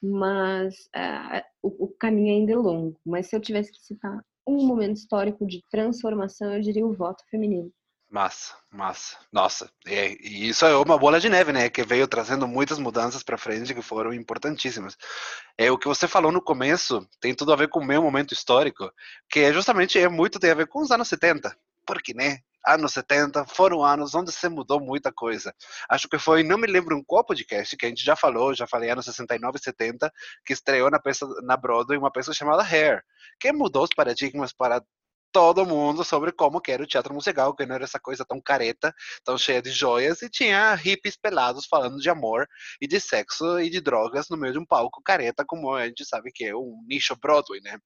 [0.01, 2.97] mas uh, o, o caminho ainda é longo.
[3.05, 7.25] Mas se eu tivesse que citar um momento histórico de transformação, eu diria o voto
[7.29, 7.73] feminino.
[8.15, 9.17] Massa, massa.
[9.33, 11.69] Nossa, é, e isso é uma bola de neve, né?
[11.69, 14.97] Que veio trazendo muitas mudanças para frente que foram importantíssimas.
[15.59, 18.33] É o que você falou no começo tem tudo a ver com o meu momento
[18.33, 18.89] histórico,
[19.29, 21.57] que é justamente é muito tem a ver com os anos 70.
[21.85, 22.39] Porque, né?
[22.65, 25.53] anos 70 foram anos onde se mudou muita coisa.
[25.91, 28.67] Acho que foi, não me lembro em qual podcast, que a gente já falou, já
[28.67, 30.13] falei anos 69 e 70,
[30.47, 33.03] que estreou na, peça, na Broadway uma peça chamada Hair,
[33.41, 34.81] que mudou os paradigmas para
[35.35, 38.41] todo mundo sobre como que era o teatro musical, que não era essa coisa tão
[38.41, 38.95] careta,
[39.25, 42.47] tão cheia de joias, e tinha hippies pelados falando de amor
[42.81, 46.05] e de sexo e de drogas no meio de um palco careta, como a gente
[46.05, 47.77] sabe que é um nicho Broadway, né?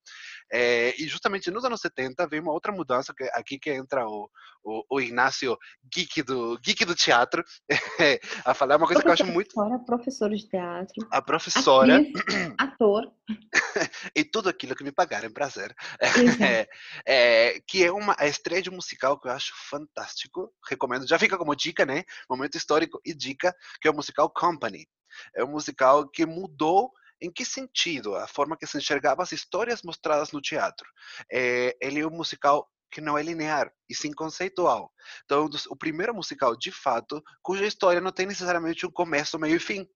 [0.53, 4.29] É, e justamente nos anos 70 veio uma outra mudança, que, aqui que entra o,
[4.63, 5.57] o, o Ignacio
[5.91, 7.43] geek do, geek do teatro,
[8.45, 9.55] a falar uma coisa que eu acho muito...
[9.55, 11.09] Professora, professor de teatro.
[11.11, 11.97] A professora...
[11.97, 13.11] Atriz, ator.
[14.15, 15.75] e tudo aquilo que me pagaram, prazer.
[16.41, 16.69] É,
[17.07, 21.07] é, é, que é uma a estreia de um musical que eu acho fantástico, recomendo.
[21.07, 22.03] Já fica como dica, né?
[22.29, 24.89] Momento histórico e dica, que é o musical Company.
[25.37, 28.15] É um musical que mudou em que sentido?
[28.17, 30.89] A forma que se enxergava as histórias mostradas no teatro.
[31.33, 34.91] É, ele é um musical que não é linear, e sim conceitual.
[35.25, 39.61] Então, o primeiro musical, de fato, cuja história não tem necessariamente um começo, meio e
[39.61, 39.87] fim.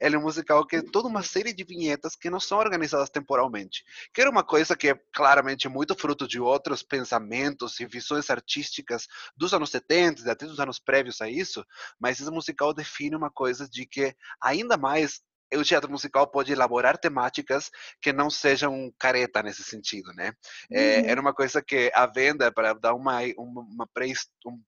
[0.00, 3.10] Ele é um musical que é toda uma série de vinhetas que não são organizadas
[3.10, 3.84] temporalmente.
[4.14, 9.06] Que era uma coisa que é claramente muito fruto de outros pensamentos e visões artísticas
[9.36, 11.64] dos anos 70 e até dos anos prévios a isso,
[11.98, 15.20] mas esse musical define uma coisa de que ainda mais
[15.58, 20.32] o teatro musical pode elaborar temáticas que não sejam careta nesse sentido, né?
[20.70, 21.06] É, uhum.
[21.06, 24.06] era uma coisa que a venda, para dar uma, uma, uma pré,
[24.46, 24.60] um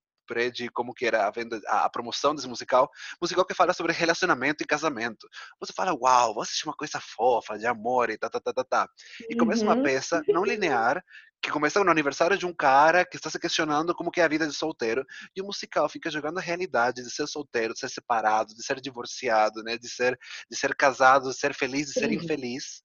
[0.52, 4.62] de como que era a venda, a, promoção desse musical, musical que fala sobre relacionamento
[4.62, 5.28] e casamento.
[5.60, 8.64] Você fala, uau, você assiste uma coisa fofa, de amor e tá, tá, tá, tá,
[8.64, 8.88] tá.
[9.28, 9.72] E começa uhum.
[9.72, 11.02] uma peça não linear,
[11.42, 14.28] que começa no aniversário de um cara que está se questionando como que é a
[14.28, 15.04] vida de solteiro,
[15.34, 18.80] e o musical fica jogando a realidade de ser solteiro, de ser separado, de ser
[18.80, 20.16] divorciado, né, de ser,
[20.48, 22.14] de ser casado, de ser feliz, de ser Sim.
[22.14, 22.82] infeliz.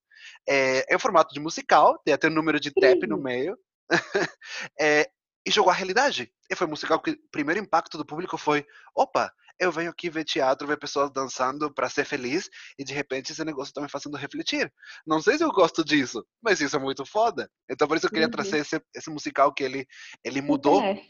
[0.49, 3.57] É, é um formato de musical, tem até um número de tap no meio.
[4.79, 5.09] é,
[5.47, 6.29] e jogou a realidade.
[6.51, 10.09] E foi um musical que o primeiro impacto do público foi: opa, eu venho aqui
[10.09, 13.89] ver teatro, ver pessoas dançando para ser feliz e de repente esse negócio está me
[13.89, 14.71] fazendo refletir.
[15.05, 17.49] Não sei se eu gosto disso, mas isso é muito foda.
[17.69, 18.31] Então por isso eu queria uhum.
[18.31, 19.87] trazer esse, esse musical que ele,
[20.21, 20.83] ele mudou.
[20.83, 21.01] É,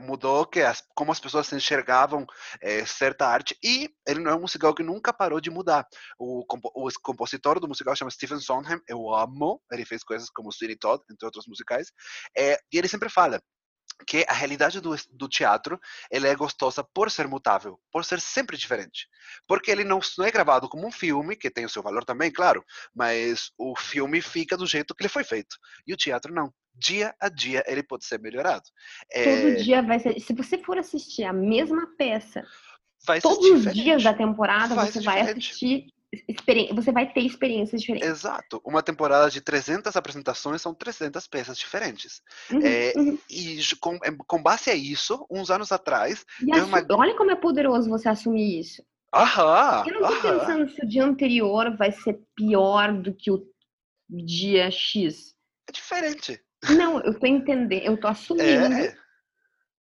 [0.00, 2.26] mudou que as, como as pessoas enxergavam
[2.60, 5.86] é, certa arte e ele não é um musical que nunca parou de mudar.
[6.18, 10.78] O, o compositor do musical chama Stephen Sondheim, eu amo, ele fez coisas como Sweeney
[10.78, 11.90] Todd, entre outros musicais,
[12.36, 13.40] é, e ele sempre fala
[14.06, 15.78] que a realidade do, do teatro
[16.10, 19.08] ele é gostosa por ser mutável, por ser sempre diferente.
[19.46, 22.30] Porque ele não, não é gravado como um filme, que tem o seu valor também,
[22.30, 25.56] claro, mas o filme fica do jeito que ele foi feito.
[25.86, 28.64] E o teatro não dia a dia ele pode ser melhorado.
[29.24, 30.18] Todo dia vai ser.
[30.20, 32.44] Se você for assistir a mesma peça
[33.22, 33.82] todos os diferente.
[33.82, 35.48] dias da temporada, você ser vai diferente.
[35.48, 35.86] assistir.
[36.74, 38.08] Você vai ter experiências diferentes.
[38.08, 38.62] Exato.
[38.64, 42.22] Uma temporada de 300 apresentações são 300 peças diferentes.
[42.50, 43.18] Uhum, É, uhum.
[43.28, 47.90] E com, em- com base a isso, uns anos atrás, uma- Olha como é poderoso
[47.90, 48.82] você assumir isso.
[49.14, 53.46] aham, Eu não aham, pensando se o dia anterior vai ser pior do que o
[54.10, 55.34] dia X.
[55.68, 56.40] é diferente.
[56.76, 58.96] Não, eu tô entendendo, eu tô assumindo É,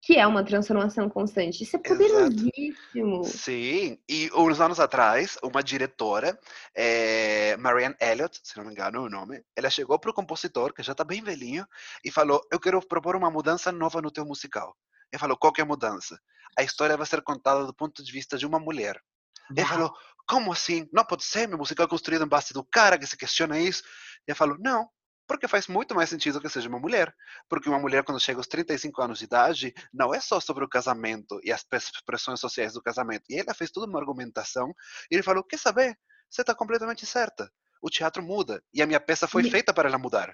[0.02, 1.64] que é uma transformação constante.
[1.64, 1.98] Isso é Exato.
[1.98, 3.24] poderosíssimo.
[3.24, 3.98] sim.
[4.08, 6.38] E uns anos atrás, uma diretora,
[6.76, 10.94] eh, Marianne Elliott, se não me engano o nome, ela chegou pro compositor, que já
[10.94, 11.66] tá bem velhinho,
[12.04, 14.76] e falou: Eu quero propor uma mudança nova no teu musical.
[15.12, 16.20] Ele falou: Qual que é a mudança?
[16.58, 19.02] A história vai ser contada do ponto de vista de uma mulher.
[19.50, 19.94] Ele falou,
[20.28, 20.88] como assim?
[20.92, 23.84] Não pode ser, meu musical é construído em base do cara que se questiona isso.
[24.28, 24.90] Ele falou, não,
[25.28, 27.14] porque faz muito mais sentido que seja uma mulher.
[27.50, 30.70] Porque uma mulher, quando chega aos 35 anos de idade, não é só sobre o
[30.70, 33.24] casamento e as pres- pressões sociais do casamento.
[33.30, 34.74] E ela fez toda uma argumentação,
[35.12, 35.98] e ele falou, quer saber?
[36.30, 37.50] Você está completamente certa.
[37.82, 40.34] O teatro muda, e a minha peça foi feita para ela mudar.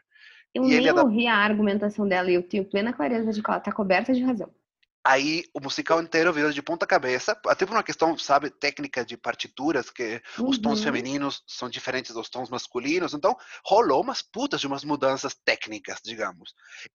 [0.53, 3.41] Eu E ele nem da- ouvi a argumentação dela e eu tenho plena clareza de
[3.41, 4.53] que ela tá coberta de razão.
[5.03, 9.17] Aí o musical inteiro virou de ponta cabeça, até por uma questão, sabe, técnica de
[9.17, 10.83] partituras, que os tons Uhum.
[10.83, 13.35] femininos são diferentes dos tons masculinos, então
[13.65, 16.53] rolou umas putas de umas mudanças técnicas, digamos.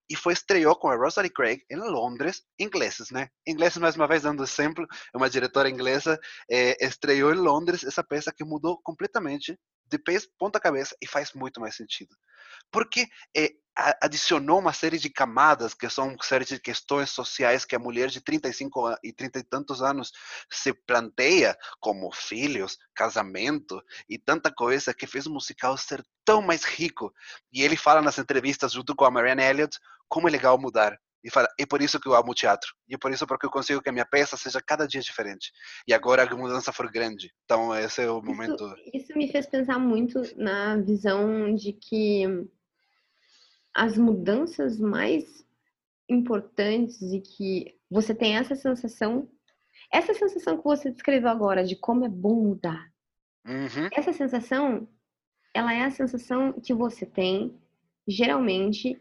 [0.08, 3.28] E foi estreou com a Rosalie Craig em Londres, ingleses, né?
[3.46, 6.18] Ingleses, mais uma vez, dando exemplo, é uma diretora inglesa,
[6.50, 11.32] eh, estreou em Londres essa peça que mudou completamente de pés, ponta cabeça e faz
[11.32, 12.16] muito mais sentido.
[12.70, 13.06] Porque
[13.78, 17.78] a- adicionou uma série de camadas que são uma série de questões sociais que a
[17.78, 20.10] mulher de 35 a- e 30 e tantos anos
[20.50, 26.64] se planteia, como filhos, casamento e tanta coisa que fez o musical ser tão mais
[26.64, 27.12] rico.
[27.52, 30.98] E ele fala nas entrevistas junto com a Marianne Elliott como é legal mudar.
[31.26, 32.72] E fala, é por isso que eu amo teatro.
[32.88, 35.50] E é por isso porque eu consigo que a minha peça seja cada dia diferente.
[35.88, 37.32] E agora a mudança for grande.
[37.44, 38.64] Então esse é o momento.
[38.64, 42.48] Isso, isso me fez pensar muito na visão de que
[43.74, 45.44] as mudanças mais
[46.08, 49.28] importantes e que você tem essa sensação,
[49.92, 52.88] essa sensação que você descreveu agora de como é bom mudar.
[53.44, 54.88] Uhum, Essa sensação,
[55.52, 57.60] ela é a sensação que você tem,
[58.06, 59.00] geralmente,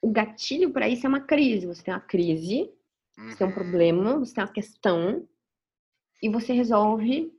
[0.00, 1.66] o gatilho para isso é uma crise.
[1.66, 2.70] Você tem uma crise,
[3.16, 3.54] você tem um uhum.
[3.56, 5.26] problema, você tem uma questão,
[6.22, 7.32] e você resolve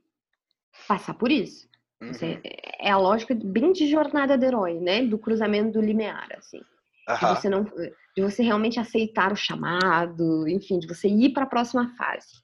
[0.86, 1.68] passar por isso.
[2.00, 2.40] Você- Uhum.
[2.80, 5.04] é a lógica bem de jornada do herói, né?
[5.04, 6.58] Do cruzamento do limiar, assim.
[6.60, 6.64] De
[7.08, 11.48] Aham, você não, de você realmente aceitar o chamado, enfim, de você ir para a
[11.48, 12.42] próxima fase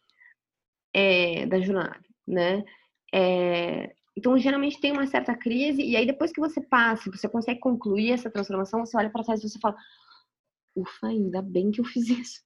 [0.92, 2.64] é, da jornada, né?
[3.12, 7.60] É, então, geralmente tem uma certa crise e aí depois que você passa, você consegue
[7.60, 9.76] concluir essa transformação, você olha para trás e você fala,
[10.76, 12.40] ufa, ainda bem que eu fiz isso,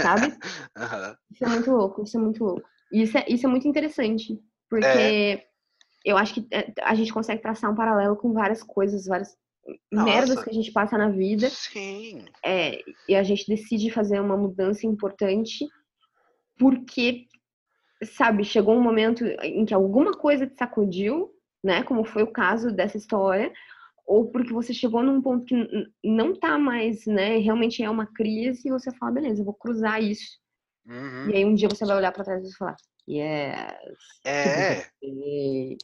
[0.00, 0.32] sabe?
[0.76, 1.16] aham.
[1.30, 2.68] Isso é muito louco, isso é muito louco.
[2.92, 5.46] E isso é, isso é muito interessante, porque
[6.04, 9.36] eu acho que é, a gente consegue traçar um paralelo com várias coisas, várias
[9.90, 10.44] merdas Nossa.
[10.44, 12.26] que a gente passa na vida, Sim.
[12.44, 15.66] é, e a gente decide fazer uma mudança importante
[16.58, 17.26] porque,
[18.04, 21.30] sabe, chegou um momento em que alguma coisa te sacudiu,
[21.64, 23.52] né, como foi o caso dessa história,
[24.06, 25.56] ou porque você chegou num ponto que
[26.04, 30.02] não tá mais, né, realmente é uma crise e você fala, beleza, eu vou cruzar
[30.02, 30.38] isso.
[30.86, 31.30] Uhum.
[31.30, 32.76] E aí um dia você vai olhar pra trás e falar,
[33.08, 33.72] yes,
[34.24, 34.86] É,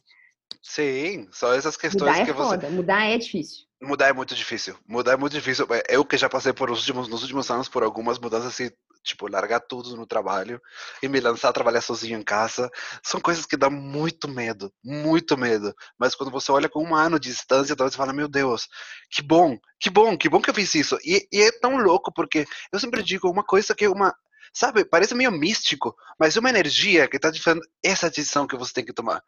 [0.61, 2.49] sim, só essas questões Mudar é que você.
[2.55, 3.65] foda, mudar é difícil.
[3.81, 4.75] Mudar é muito difícil.
[4.87, 5.65] Mudar é muito difícil.
[5.71, 8.69] É, Eu que já passei por os últimos, nos últimos anos por algumas mudanças assim,
[9.03, 10.61] tipo, largar tudo no trabalho
[11.01, 12.69] e me lançar a trabalhar sozinho em casa,
[13.03, 15.73] são coisas que dão muito medo, muito medo.
[15.97, 18.67] Mas quando você olha com um ano de distância, talvez você fala, meu Deus,
[19.09, 20.97] que bom, que bom, que bom que eu fiz isso.
[21.03, 24.13] E, e é tão louco porque eu sempre digo uma coisa que é uma,
[24.53, 28.73] sabe, parece meio místico, mas é uma energia que está dizendo essa decisão que você
[28.73, 29.23] tem que tomar.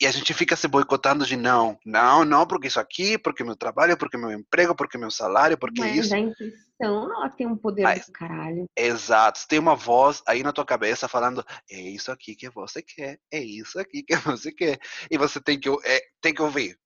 [0.00, 3.56] E a gente fica se boicotando de não, não, não, porque isso aqui, porque meu
[3.56, 6.14] trabalho, porque meu emprego, porque meu salário, porque Mas isso.
[6.14, 8.66] a intuição, ela tem um poder Mas- do caralho.
[8.76, 9.40] Exato.
[9.48, 13.40] Tem uma voz aí na tua cabeça falando, é isso aqui que você quer, é
[13.40, 14.78] isso aqui que você quer.
[15.10, 16.78] E você tem que, é, tem que ouvir.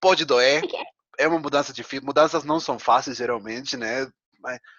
[0.00, 0.76] Pode doer, É que-
[1.18, 2.04] é uma mudança difícil.
[2.06, 4.08] Mudanças não são fáceis, geralmente, né?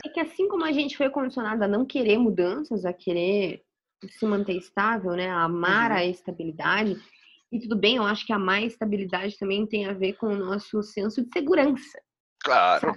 [0.03, 3.61] É que assim como a gente foi condicionado a não querer mudanças, a querer
[4.09, 5.29] se manter estável, né?
[5.29, 5.97] A amar Uhum.
[5.97, 6.95] a estabilidade.
[7.51, 10.81] E tudo bem, eu acho que a estabilidade também tem a ver com o nosso
[10.83, 12.01] senso de segurança.
[12.39, 12.93] Claro,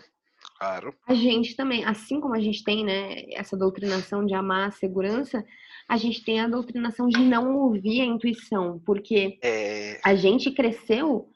[0.58, 0.94] claro.
[1.06, 5.44] A gente também, assim como a gente tem, né, essa doutrinação de amar a segurança,
[5.88, 11.30] a gente tem a doutrinação de não ouvir a intuição, porque É, a gente cresceu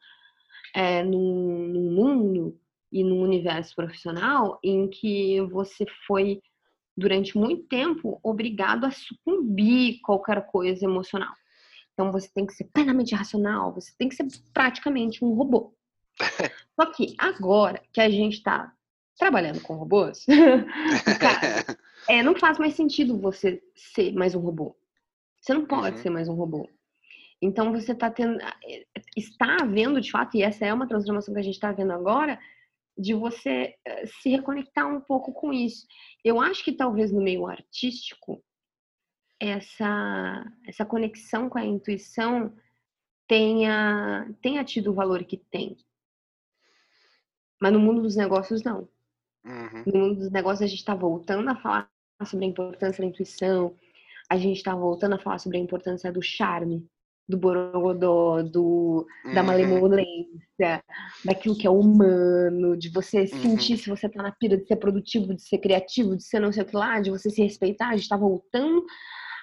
[0.74, 2.58] é, num, num mundo
[2.90, 6.42] e num universo profissional em que você foi
[6.96, 11.32] durante muito tempo obrigado a sucumbir qualquer coisa emocional.
[11.92, 15.74] Então você tem que ser plenamente racional, você tem que ser praticamente um robô.
[16.76, 18.72] Só que agora que a gente está
[19.18, 20.24] trabalhando com robôs,
[21.20, 21.78] cara,
[22.08, 24.76] é, não faz mais sentido você ser mais um robô.
[25.40, 26.02] Você não pode uhum.
[26.02, 26.68] ser mais um robô.
[27.40, 28.38] Então você está tendo,
[29.16, 32.38] está havendo de fato, e essa é uma transformação que a gente está vendo agora,
[32.96, 35.86] de você eh, se reconectar um pouco com isso.
[36.24, 38.42] Eu acho que talvez no meio artístico
[39.42, 42.52] essa essa conexão com a intuição
[43.26, 45.76] tenha tenha tido o valor que tem.
[47.60, 48.88] Mas no mundo dos negócios não.
[49.44, 49.82] Uhum.
[49.86, 51.90] No mundo dos negócios a gente está voltando a falar
[52.24, 53.74] sobre a importância da intuição,
[54.30, 56.86] a gente está voltando a falar sobre a importância do charme,
[57.28, 59.46] do borogodó, do, da uhum.
[59.46, 60.84] malemolência,
[61.24, 63.26] daquilo que é humano, de você uhum.
[63.26, 66.52] sentir se você tá na pira de ser produtivo, de ser criativo, de ser não
[66.52, 67.88] sei o que lá, de você se respeitar.
[67.88, 68.84] A gente tá voltando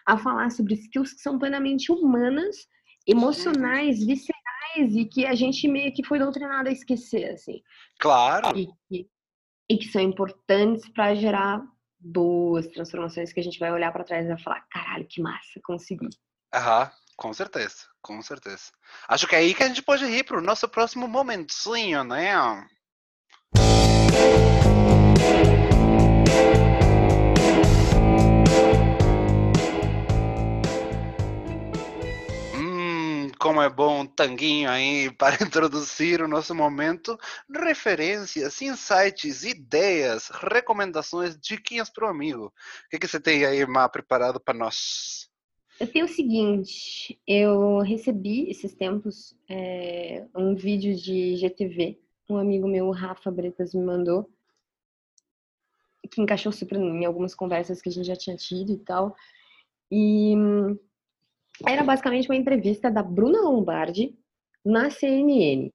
[0.09, 2.67] a falar sobre skills que são plenamente humanas,
[3.05, 4.07] emocionais, uhum.
[4.07, 7.61] viscerais e que a gente meio que foi doutrinado a esquecer, assim.
[7.99, 8.57] Claro.
[8.57, 9.07] E, e,
[9.69, 11.61] e que são importantes para gerar
[11.99, 15.59] boas transformações que a gente vai olhar para trás e vai falar, caralho, que massa,
[15.63, 16.09] consegui.
[16.53, 16.91] Aham.
[17.15, 18.71] Com certeza, com certeza.
[19.05, 22.31] Acho que é aí que a gente pode ir para o nosso próximo momentinho, né?
[33.39, 37.17] Como é bom um tanguinho aí para introduzir o nosso momento.
[37.49, 42.47] Referências, insights, ideias, recomendações, diquinhas para o amigo.
[42.47, 45.29] O que, que você tem aí, Má, preparado para nós?
[45.79, 51.97] Eu tenho o seguinte, eu recebi esses tempos é, um vídeo de GTV,
[52.29, 54.29] um amigo meu, Rafa Bretas, me mandou,
[56.11, 59.15] que encaixou super em algumas conversas que a gente já tinha tido e tal.
[59.89, 60.35] E
[61.67, 64.17] era basicamente uma entrevista da Bruna Lombardi
[64.63, 65.71] na CNN.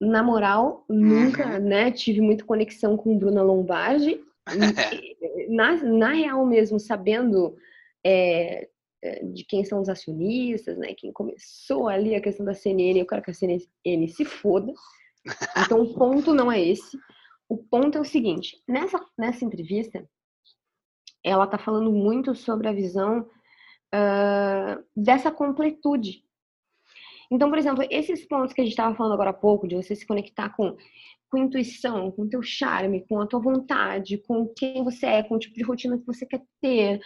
[0.00, 1.64] Na moral, nunca uhum.
[1.64, 4.20] né, tive muita conexão com Bruna Lombardi.
[5.48, 7.56] na, na real mesmo, sabendo
[8.04, 8.68] é,
[9.32, 10.94] de quem são os acionistas, né?
[10.94, 14.72] Quem começou ali a questão da CNN, eu quero que a CNN se foda.
[15.64, 16.98] Então o ponto não é esse.
[17.48, 20.08] O ponto é o seguinte: nessa, nessa entrevista,
[21.24, 23.28] ela está falando muito sobre a visão
[23.96, 26.24] uh, dessa completude.
[27.30, 29.96] Então, por exemplo, esses pontos que a gente estava falando agora há pouco, de você
[29.96, 30.76] se conectar com,
[31.30, 35.38] com intuição, com teu charme, com a tua vontade, com quem você é, com o
[35.38, 37.00] tipo de rotina que você quer ter,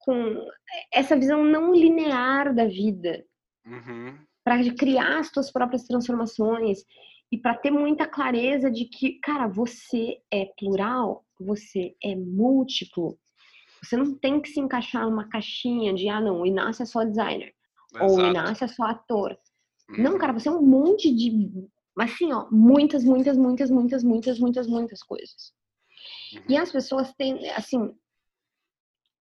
[0.00, 0.44] com
[0.92, 3.24] essa visão não linear da vida,
[3.64, 4.18] uhum.
[4.42, 6.84] para criar as suas próprias transformações
[7.30, 13.16] e para ter muita clareza de que, cara, você é plural, você é múltiplo.
[13.82, 17.04] Você não tem que se encaixar numa caixinha de, ah, não, o Inácio é só
[17.04, 17.54] designer,
[17.94, 18.12] Exato.
[18.12, 19.38] ou o Inácio é só ator.
[19.88, 20.02] Uhum.
[20.02, 24.66] Não, cara, você é um monte de, assim, ó, muitas, muitas, muitas, muitas, muitas, muitas,
[24.66, 25.52] muitas coisas.
[26.34, 26.42] Uhum.
[26.48, 27.94] E as pessoas têm, assim,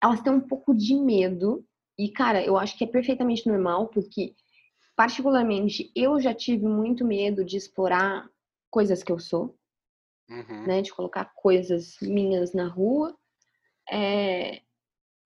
[0.03, 1.65] elas têm um pouco de medo.
[1.99, 4.35] E, cara, eu acho que é perfeitamente normal, porque,
[4.97, 8.29] particularmente, eu já tive muito medo de explorar
[8.71, 9.57] coisas que eu sou,
[10.31, 10.67] uhum.
[10.67, 10.83] né?
[10.83, 13.18] De colocar coisas minhas na rua.
[13.91, 14.63] É...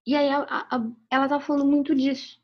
[0.05, 2.41] E aí, a, a, ela tá falando muito disso.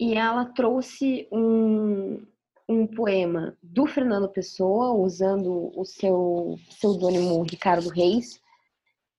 [0.00, 2.26] E ela trouxe um,
[2.68, 8.40] um poema do Fernando Pessoa, usando o seu pseudônimo Ricardo Reis,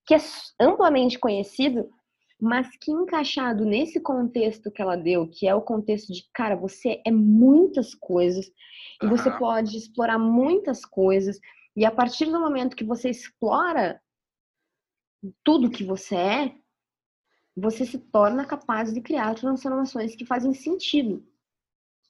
[0.06, 0.20] que é
[0.60, 1.90] amplamente conhecido
[2.40, 7.02] mas que encaixado nesse contexto que ela deu, que é o contexto de, cara, você
[7.06, 8.52] é muitas coisas
[9.02, 11.40] e você pode explorar muitas coisas,
[11.76, 14.02] e a partir do momento que você explora
[15.44, 16.56] tudo que você é,
[17.56, 21.26] você se torna capaz de criar transformações que fazem sentido.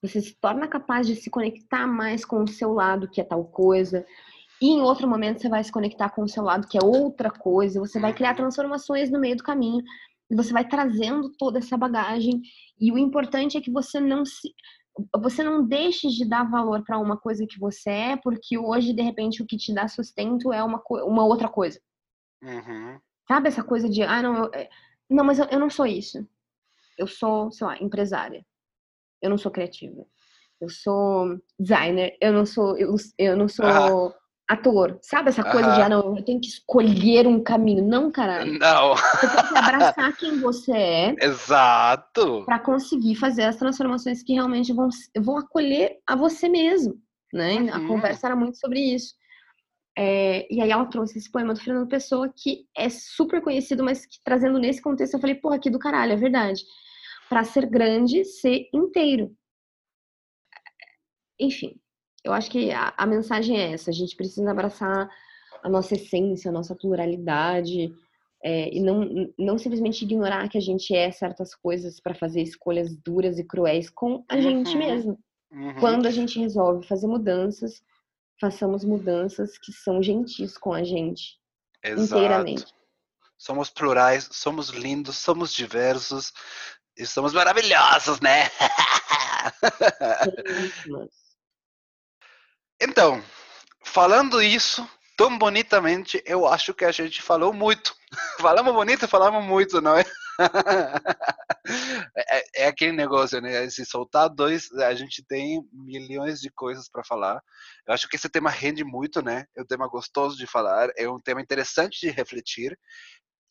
[0.02, 3.46] Você se torna capaz de se conectar mais com o seu lado, que é tal
[3.46, 4.06] coisa,
[4.62, 7.30] e em outro momento você vai se conectar com o seu lado, que é outra
[7.30, 9.84] coisa, você vai criar transformações no meio do caminho
[10.30, 12.42] e você vai trazendo toda essa bagagem.
[12.80, 14.54] E o importante é que você não se
[15.22, 19.02] você não deixe de dar valor para uma coisa que você é, porque hoje, de
[19.02, 21.82] repente, o que te dá sustento é uma, uma outra coisa.
[22.42, 22.98] Uhum.
[23.28, 24.70] Sabe essa coisa de, ah, não, eu, é,
[25.10, 26.28] não, mas eu, eu não sou isso.
[26.98, 28.46] Eu sou, sei lá, empresária.
[29.22, 30.06] Eu não sou criativa.
[30.62, 32.18] Eu sou designer.
[32.22, 34.16] Eu não sou, eu, eu não sou ah
[34.48, 35.00] ator.
[35.02, 37.84] Sabe essa coisa de, ah, não, eu tenho que escolher um caminho.
[37.84, 38.58] Não, caralho.
[38.60, 38.96] Não.
[38.96, 41.16] Você tem que abraçar quem você é.
[41.22, 42.44] Exato.
[42.46, 46.96] Para conseguir fazer as transformações que realmente vão, vão acolher a você mesmo,
[47.34, 47.56] né?
[47.56, 47.74] Uhum.
[47.74, 49.16] A conversa era muito sobre isso.
[49.98, 54.06] É, e aí ela trouxe esse poema do Fernando Pessoa, que é super conhecido, mas
[54.06, 56.64] que trazendo nesse contexto, eu falei, porra, aqui do caralho, é verdade.
[57.30, 59.36] Para ser grande, ser inteiro.
[61.40, 61.80] Enfim,
[62.24, 65.10] eu acho que a, a, mensagem é essa: a gente precisa abraçar
[65.64, 67.92] a nossa essência, a nossa pluralidade,
[68.44, 72.96] é, e não, não simplesmente ignorar que a gente é certas coisas para fazer escolhas
[72.96, 74.78] duras e cruéis com a gente uhum.
[74.78, 75.20] mesmo.
[75.52, 75.76] Uhum.
[75.80, 77.82] Quando a gente resolve fazer mudanças,
[78.40, 81.38] façamos mudanças que são gentis com a gente.
[81.84, 82.22] Exato.
[82.22, 82.74] Inteiramente.
[83.38, 86.34] Somos plurais, somos lindos, somos diversos
[86.98, 88.50] e somos maravilhosos, né?
[92.82, 93.22] então,
[93.84, 97.96] falando isso tão bonitamente, eu acho que a gente falou muito.
[98.40, 100.04] Falamos bonito, falamos muito, não é?
[102.16, 103.70] é, é, aquele negócio, né?
[103.70, 107.42] Se soltar dois, a gente tem milhões de coisas para falar.
[107.88, 109.46] Eu acho que esse tema rende muito, né?
[109.56, 112.78] É um tema gostoso de falar, é um tema interessante de refletir.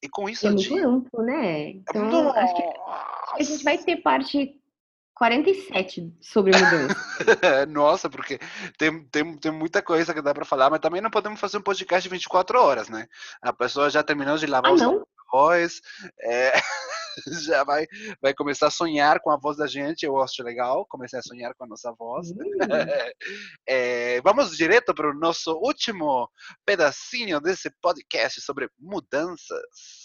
[0.02, 0.46] E com isso.
[0.46, 0.78] É muito te...
[0.80, 1.70] amplo, né?
[1.70, 2.40] Então, Nossa.
[2.40, 4.60] acho que a gente vai ter parte
[5.14, 6.96] 47 sobre mudança.
[7.70, 8.38] Nossa, porque
[8.76, 11.62] tem, tem, tem muita coisa que dá para falar, mas também não podemos fazer um
[11.62, 13.06] podcast de 24 horas, né?
[13.40, 15.80] A pessoa já terminou de lavar ah, os voz,
[16.20, 16.52] é,
[17.46, 17.86] já vai,
[18.20, 21.54] vai começar a sonhar com a voz da gente, eu acho legal, comecei a sonhar
[21.54, 22.30] com a nossa voz.
[22.30, 22.36] Uhum.
[23.66, 26.28] É, vamos direto para o nosso último
[26.66, 30.03] pedacinho desse podcast sobre mudanças.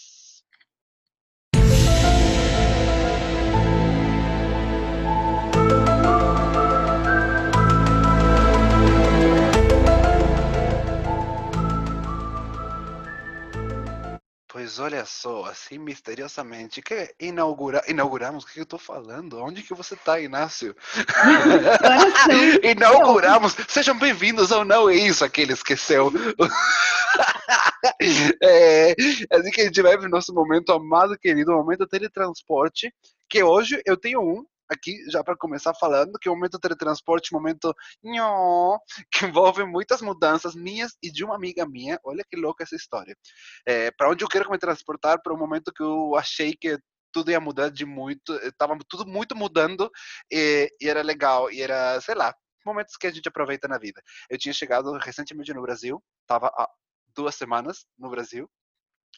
[14.52, 19.40] Pois olha só, assim misteriosamente, que inaugura, inauguramos, o que eu tô falando?
[19.40, 20.74] Onde que você tá, Inácio?
[22.64, 26.10] inauguramos, sejam bem-vindos ao Não É Isso, aquele esqueceu.
[28.42, 28.92] é,
[29.30, 32.92] assim que a gente vai para o nosso momento amado, querido, momento teletransporte,
[33.28, 37.74] que hoje eu tenho um, aqui já para começar falando que o momento teletransporte, momento
[39.12, 41.98] que envolve muitas mudanças minhas e de uma amiga minha.
[42.04, 43.16] Olha que louca essa história.
[43.66, 46.78] É, para onde eu quero me transportar para um momento que eu achei que
[47.12, 49.90] tudo ia mudar de muito, estava tudo muito mudando
[50.30, 52.32] e, e era legal e era, sei lá,
[52.64, 54.00] momentos que a gente aproveita na vida.
[54.28, 56.68] Eu tinha chegado recentemente no Brasil, estava há
[57.14, 58.48] duas semanas no Brasil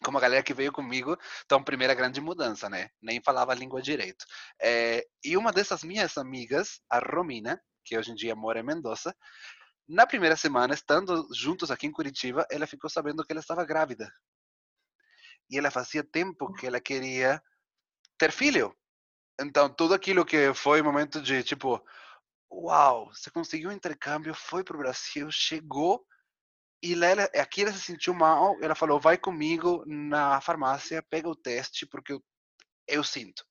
[0.02, 2.90] como a galera que veio comigo, então, primeira grande mudança, né?
[3.00, 4.24] Nem falava a língua direito.
[4.60, 9.14] É, e uma dessas minhas amigas, a Romina, que hoje em dia mora em Mendoza,
[9.88, 14.12] na primeira semana, estando juntos aqui em Curitiba, ela ficou sabendo que ela estava grávida.
[15.50, 17.42] E ela fazia tempo que ela queria
[18.16, 18.74] ter filho.
[19.40, 21.84] Então, tudo aquilo que foi momento de tipo,
[22.50, 26.06] uau, você conseguiu um intercâmbio, foi para o Brasil, chegou
[26.82, 31.36] e ela, aqui ela se sentiu mal, ela falou, vai comigo na farmácia, pega o
[31.36, 32.22] teste, porque eu,
[32.88, 33.44] eu sinto.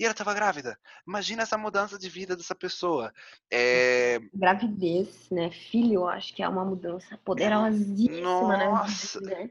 [0.00, 0.76] E ela estava grávida.
[1.06, 3.12] Imagina essa mudança de vida dessa pessoa.
[3.52, 4.18] É...
[4.34, 5.50] Gravidez, né?
[5.50, 9.20] Filho, eu acho que é uma mudança poderosíssima Nossa.
[9.20, 9.50] na vida, né?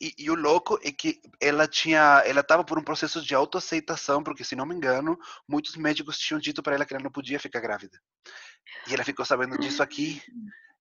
[0.00, 4.22] E, e, o louco é que ela tinha, ela estava por um processo de autoaceitação,
[4.22, 5.18] porque se não me engano,
[5.48, 7.98] muitos médicos tinham dito para ela que ela não podia ficar grávida.
[8.86, 10.22] E ela ficou sabendo disso aqui.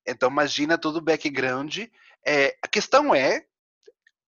[0.08, 1.80] Então, imagina todo o background.
[2.26, 3.46] É, a questão é,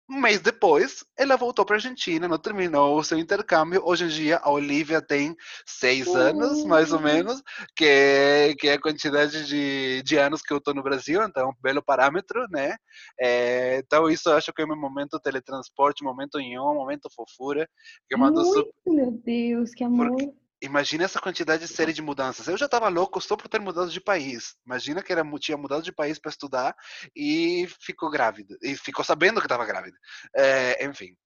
[0.08, 3.82] um mês depois, ela voltou para a Argentina, não terminou o seu intercâmbio.
[3.84, 7.42] Hoje em dia, a Olivia tem seis anos, mais ou menos,
[7.74, 11.48] que, que é a quantidade de, de anos que eu estou no Brasil, então é
[11.48, 12.76] um belo parâmetro, né?
[13.18, 17.68] É, então, isso eu acho que é um momento teletransporte, momento um momento fofura.
[18.08, 18.92] Que eu mando Muito, super...
[18.92, 20.10] meu Deus, que amor.
[20.10, 20.32] Porque
[20.66, 22.48] Imagina essa quantidade de série de mudanças.
[22.48, 24.56] Eu já estava louco só por ter mudado de país.
[24.66, 26.74] Imagina que era, tinha mudado de país para estudar
[27.14, 28.56] e ficou grávida.
[28.62, 29.96] E ficou sabendo que estava grávida.
[30.34, 31.16] É, enfim.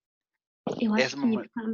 [0.81, 1.65] Eu acho que ficar,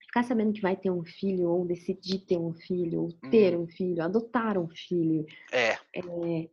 [0.00, 3.62] ficar, sabendo que vai ter um filho, ou decidir ter um filho, ou ter hum.
[3.62, 5.26] um filho, adotar um filho.
[5.52, 5.78] É.
[5.94, 6.48] é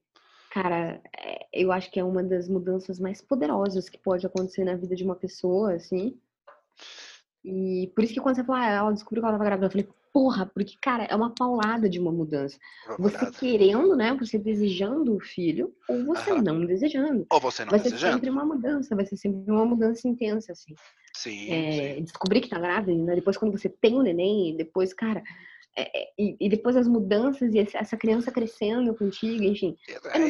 [0.52, 4.76] cara, é, eu acho que é uma das mudanças mais poderosas que pode acontecer na
[4.76, 6.20] vida de uma pessoa, assim.
[7.44, 9.72] E por isso que quando você falou, ah, ela descobriu que ela estava grávida, eu
[9.72, 12.58] falei, porra, porque, cara, é uma paulada de uma mudança.
[12.98, 14.16] Você querendo, né?
[14.20, 16.42] Você desejando o filho, ou você uhum.
[16.42, 17.26] não desejando.
[17.30, 18.02] Ou você não vai desejando.
[18.02, 20.74] Vai ser sempre uma mudança, vai ser sempre uma mudança intensa, assim.
[21.16, 22.04] Sim, é, sim.
[22.04, 23.16] Descobrir que tá grávida, né?
[23.16, 25.22] Depois quando você tem o um neném, depois, cara...
[25.76, 29.76] É, é, e, e, depois as mudanças e essa criança crescendo contigo, enfim.
[29.90, 30.28] Eu não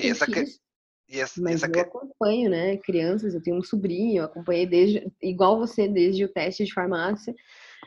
[1.13, 1.71] filhos, essa, mas essa...
[1.71, 2.77] eu acompanho, né?
[2.77, 5.11] Crianças, eu tenho um sobrinho, eu acompanhei desde...
[5.21, 7.33] Igual você, desde o teste de farmácia.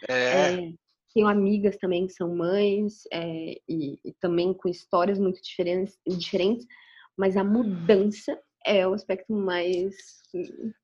[0.09, 0.15] É...
[0.15, 0.73] é
[1.17, 6.67] tenho amigas também que são mães é, e, e, também com histórias muito diferentes, diferentes,
[7.17, 9.95] mas a mudança é o aspecto mais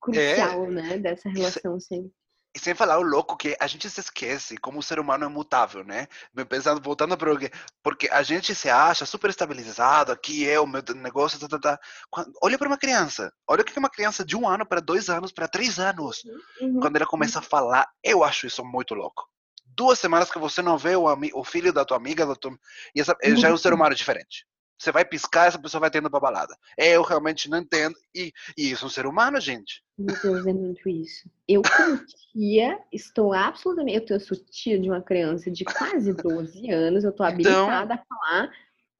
[0.00, 0.70] crucial, é.
[0.70, 2.10] né, dessa relação sempre.
[2.10, 2.21] E
[2.58, 5.82] sem falar o louco que a gente se esquece como o ser humano é mutável,
[5.82, 6.06] né?
[6.48, 7.50] Pensando, voltando para porque,
[7.82, 11.80] porque a gente se acha super estabilizado, aqui é o meu negócio, tá, tá, tá.
[12.10, 14.80] Quando, olha para uma criança, olha o que é uma criança de um ano para
[14.80, 16.22] dois anos, para três anos.
[16.60, 16.80] Uhum.
[16.80, 19.26] Quando ela começa a falar, eu acho isso muito louco.
[19.64, 22.52] Duas semanas que você não vê o, o filho da tua amiga, da tua,
[22.94, 24.46] e essa, já é um ser humano diferente.
[24.82, 26.56] Você vai piscar, essa pessoa vai tendo pra balada.
[26.76, 27.94] É, eu realmente não entendo.
[28.12, 29.80] E, e isso é um ser humano, gente.
[29.96, 31.30] Meu Deus, é muito isso.
[31.46, 34.12] Eu, como tia, estou absolutamente.
[34.12, 37.94] Eu, sou tia de uma criança de quase 12 anos, eu estou habilitada então...
[37.94, 38.50] a falar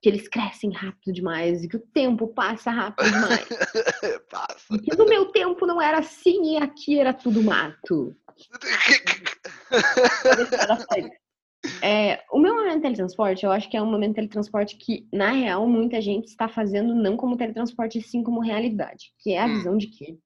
[0.01, 3.49] que eles crescem rápido demais e que o tempo passa rápido demais.
[4.31, 4.75] passa.
[4.75, 8.17] E que no meu tempo não era assim e aqui era tudo mato.
[11.83, 15.07] É, o meu momento de teletransporte, eu acho que é um momento de teletransporte que,
[15.13, 19.13] na real, muita gente está fazendo não como teletransporte, sim como realidade.
[19.21, 19.55] Que é a hum.
[19.55, 20.19] visão de que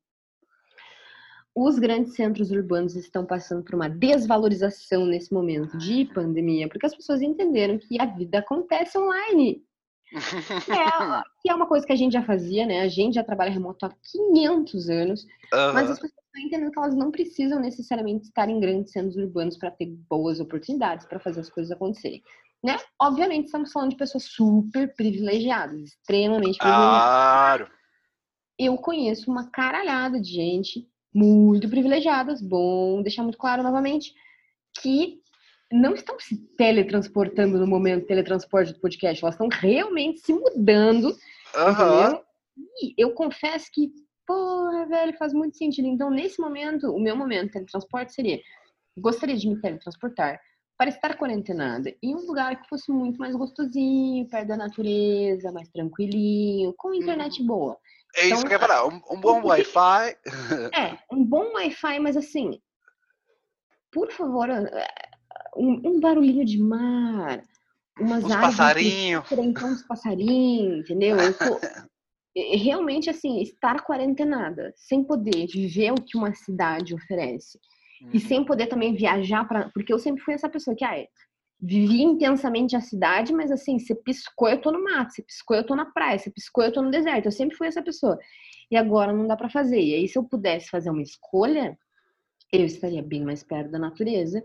[1.55, 6.95] os grandes centros urbanos estão passando por uma desvalorização nesse momento de pandemia, porque as
[6.95, 9.63] pessoas entenderam que a vida acontece online.
[10.13, 10.17] É,
[11.43, 12.81] que é uma coisa que a gente já fazia, né?
[12.81, 15.73] A gente já trabalha remoto há 500 anos, uhum.
[15.73, 19.57] mas as pessoas estão entendendo que elas não precisam necessariamente estar em grandes centros urbanos
[19.57, 22.23] para ter boas oportunidades para fazer as coisas acontecerem.
[22.65, 22.77] Né?
[23.01, 27.03] Obviamente, estamos falando de pessoas super privilegiadas, extremamente privilegiadas.
[27.03, 27.71] Claro!
[28.59, 34.13] Eu conheço uma caralhada de gente muito privilegiadas, bom deixar muito claro novamente,
[34.83, 35.21] que
[35.73, 41.09] não estão se teletransportando no momento do teletransporte do podcast, elas estão realmente se mudando.
[41.55, 42.21] Uhum.
[42.83, 43.91] E eu confesso que,
[44.27, 45.89] porra, velho, faz muito sentido.
[45.89, 48.41] Então, nesse momento, o meu momento de teletransporte seria:
[48.97, 50.41] gostaria de me teletransportar
[50.79, 55.69] para estar quarentenada em um lugar que fosse muito mais gostosinho, perto da natureza, mais
[55.71, 57.47] tranquilinho, com internet uhum.
[57.47, 57.79] boa.
[58.15, 60.17] É então, isso que eu ia falar, um, um bom Wi-Fi.
[60.75, 62.61] É, um bom Wi-Fi, mas assim,
[63.91, 64.49] por favor,
[65.57, 67.43] um, um barulhinho de mar,
[67.99, 69.25] umas uns passarinhos.
[69.33, 71.17] Então, uns passarinhos, entendeu?
[71.17, 71.59] Eu tô,
[72.57, 77.59] realmente, assim, estar quarentenada, sem poder viver o que uma cidade oferece.
[78.03, 78.11] Uhum.
[78.13, 79.71] E sem poder também viajar para.
[79.71, 81.05] Porque eu sempre fui essa pessoa que, ah,
[81.59, 85.65] vivi intensamente a cidade, mas assim, você piscou, eu tô no mato, você piscou, eu
[85.65, 87.27] tô na praia, você piscou, eu tô no deserto.
[87.27, 88.19] Eu sempre fui essa pessoa.
[88.71, 89.81] E agora não dá para fazer.
[89.81, 91.79] E aí, se eu pudesse fazer uma escolha,
[92.53, 94.43] eu estaria bem mais perto da natureza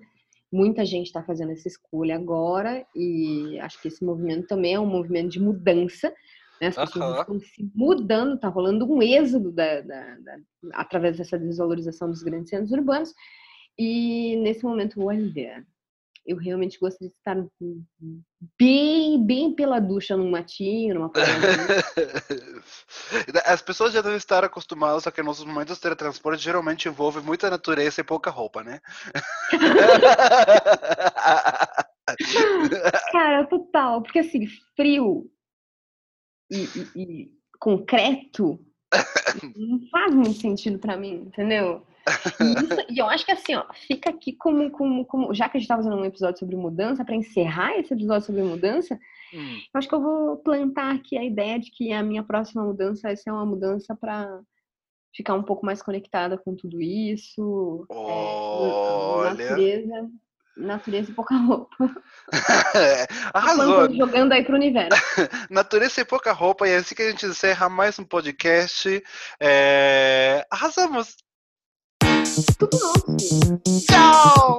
[0.52, 4.86] Muita gente está fazendo essa escolha agora e acho que esse movimento também é um
[4.86, 6.14] movimento de mudança.
[6.62, 6.68] Né?
[6.68, 7.22] As pessoas uhum.
[7.22, 10.38] estão se mudando, está rolando um êxodo da, da, da,
[10.74, 13.14] através dessa desvalorização dos grandes centros urbanos.
[13.78, 15.66] E nesse momento, olha,
[16.26, 17.36] eu realmente gostaria de estar
[18.58, 21.12] bem, bem pela ducha num matinho, numa
[23.46, 27.50] As pessoas já devem estar acostumadas a que nossos momentos de teletransporte geralmente envolvem muita
[27.50, 28.80] natureza e pouca roupa, né?
[33.12, 34.04] Cara, total.
[34.04, 34.46] Porque assim,
[34.76, 35.32] frio
[36.52, 38.60] e, e, e concreto
[39.56, 41.86] não faz muito sentido para mim, entendeu?
[42.40, 45.58] E, isso, e, eu acho que assim, ó, fica aqui como, como, como já que
[45.58, 48.96] a gente tá fazendo um episódio sobre mudança, para encerrar esse episódio sobre mudança,
[49.34, 49.58] hum.
[49.74, 53.04] eu acho que eu vou plantar aqui a ideia de que a minha próxima mudança
[53.04, 54.42] vai ser uma mudança para
[55.14, 57.86] ficar um pouco mais conectada com tudo isso.
[57.90, 59.44] É, Olha.
[59.44, 60.10] É, natureza,
[60.58, 61.92] natureza e pouca roupa.
[63.34, 63.94] Arrasou.
[63.94, 65.00] Jogando aí pro universo.
[65.50, 69.04] natureza e pouca roupa, e é assim que a gente encerra mais um podcast.
[69.40, 70.46] É...
[70.50, 71.16] Arrasamos!
[72.58, 73.18] Tudo nosso.
[73.88, 74.58] Tchau!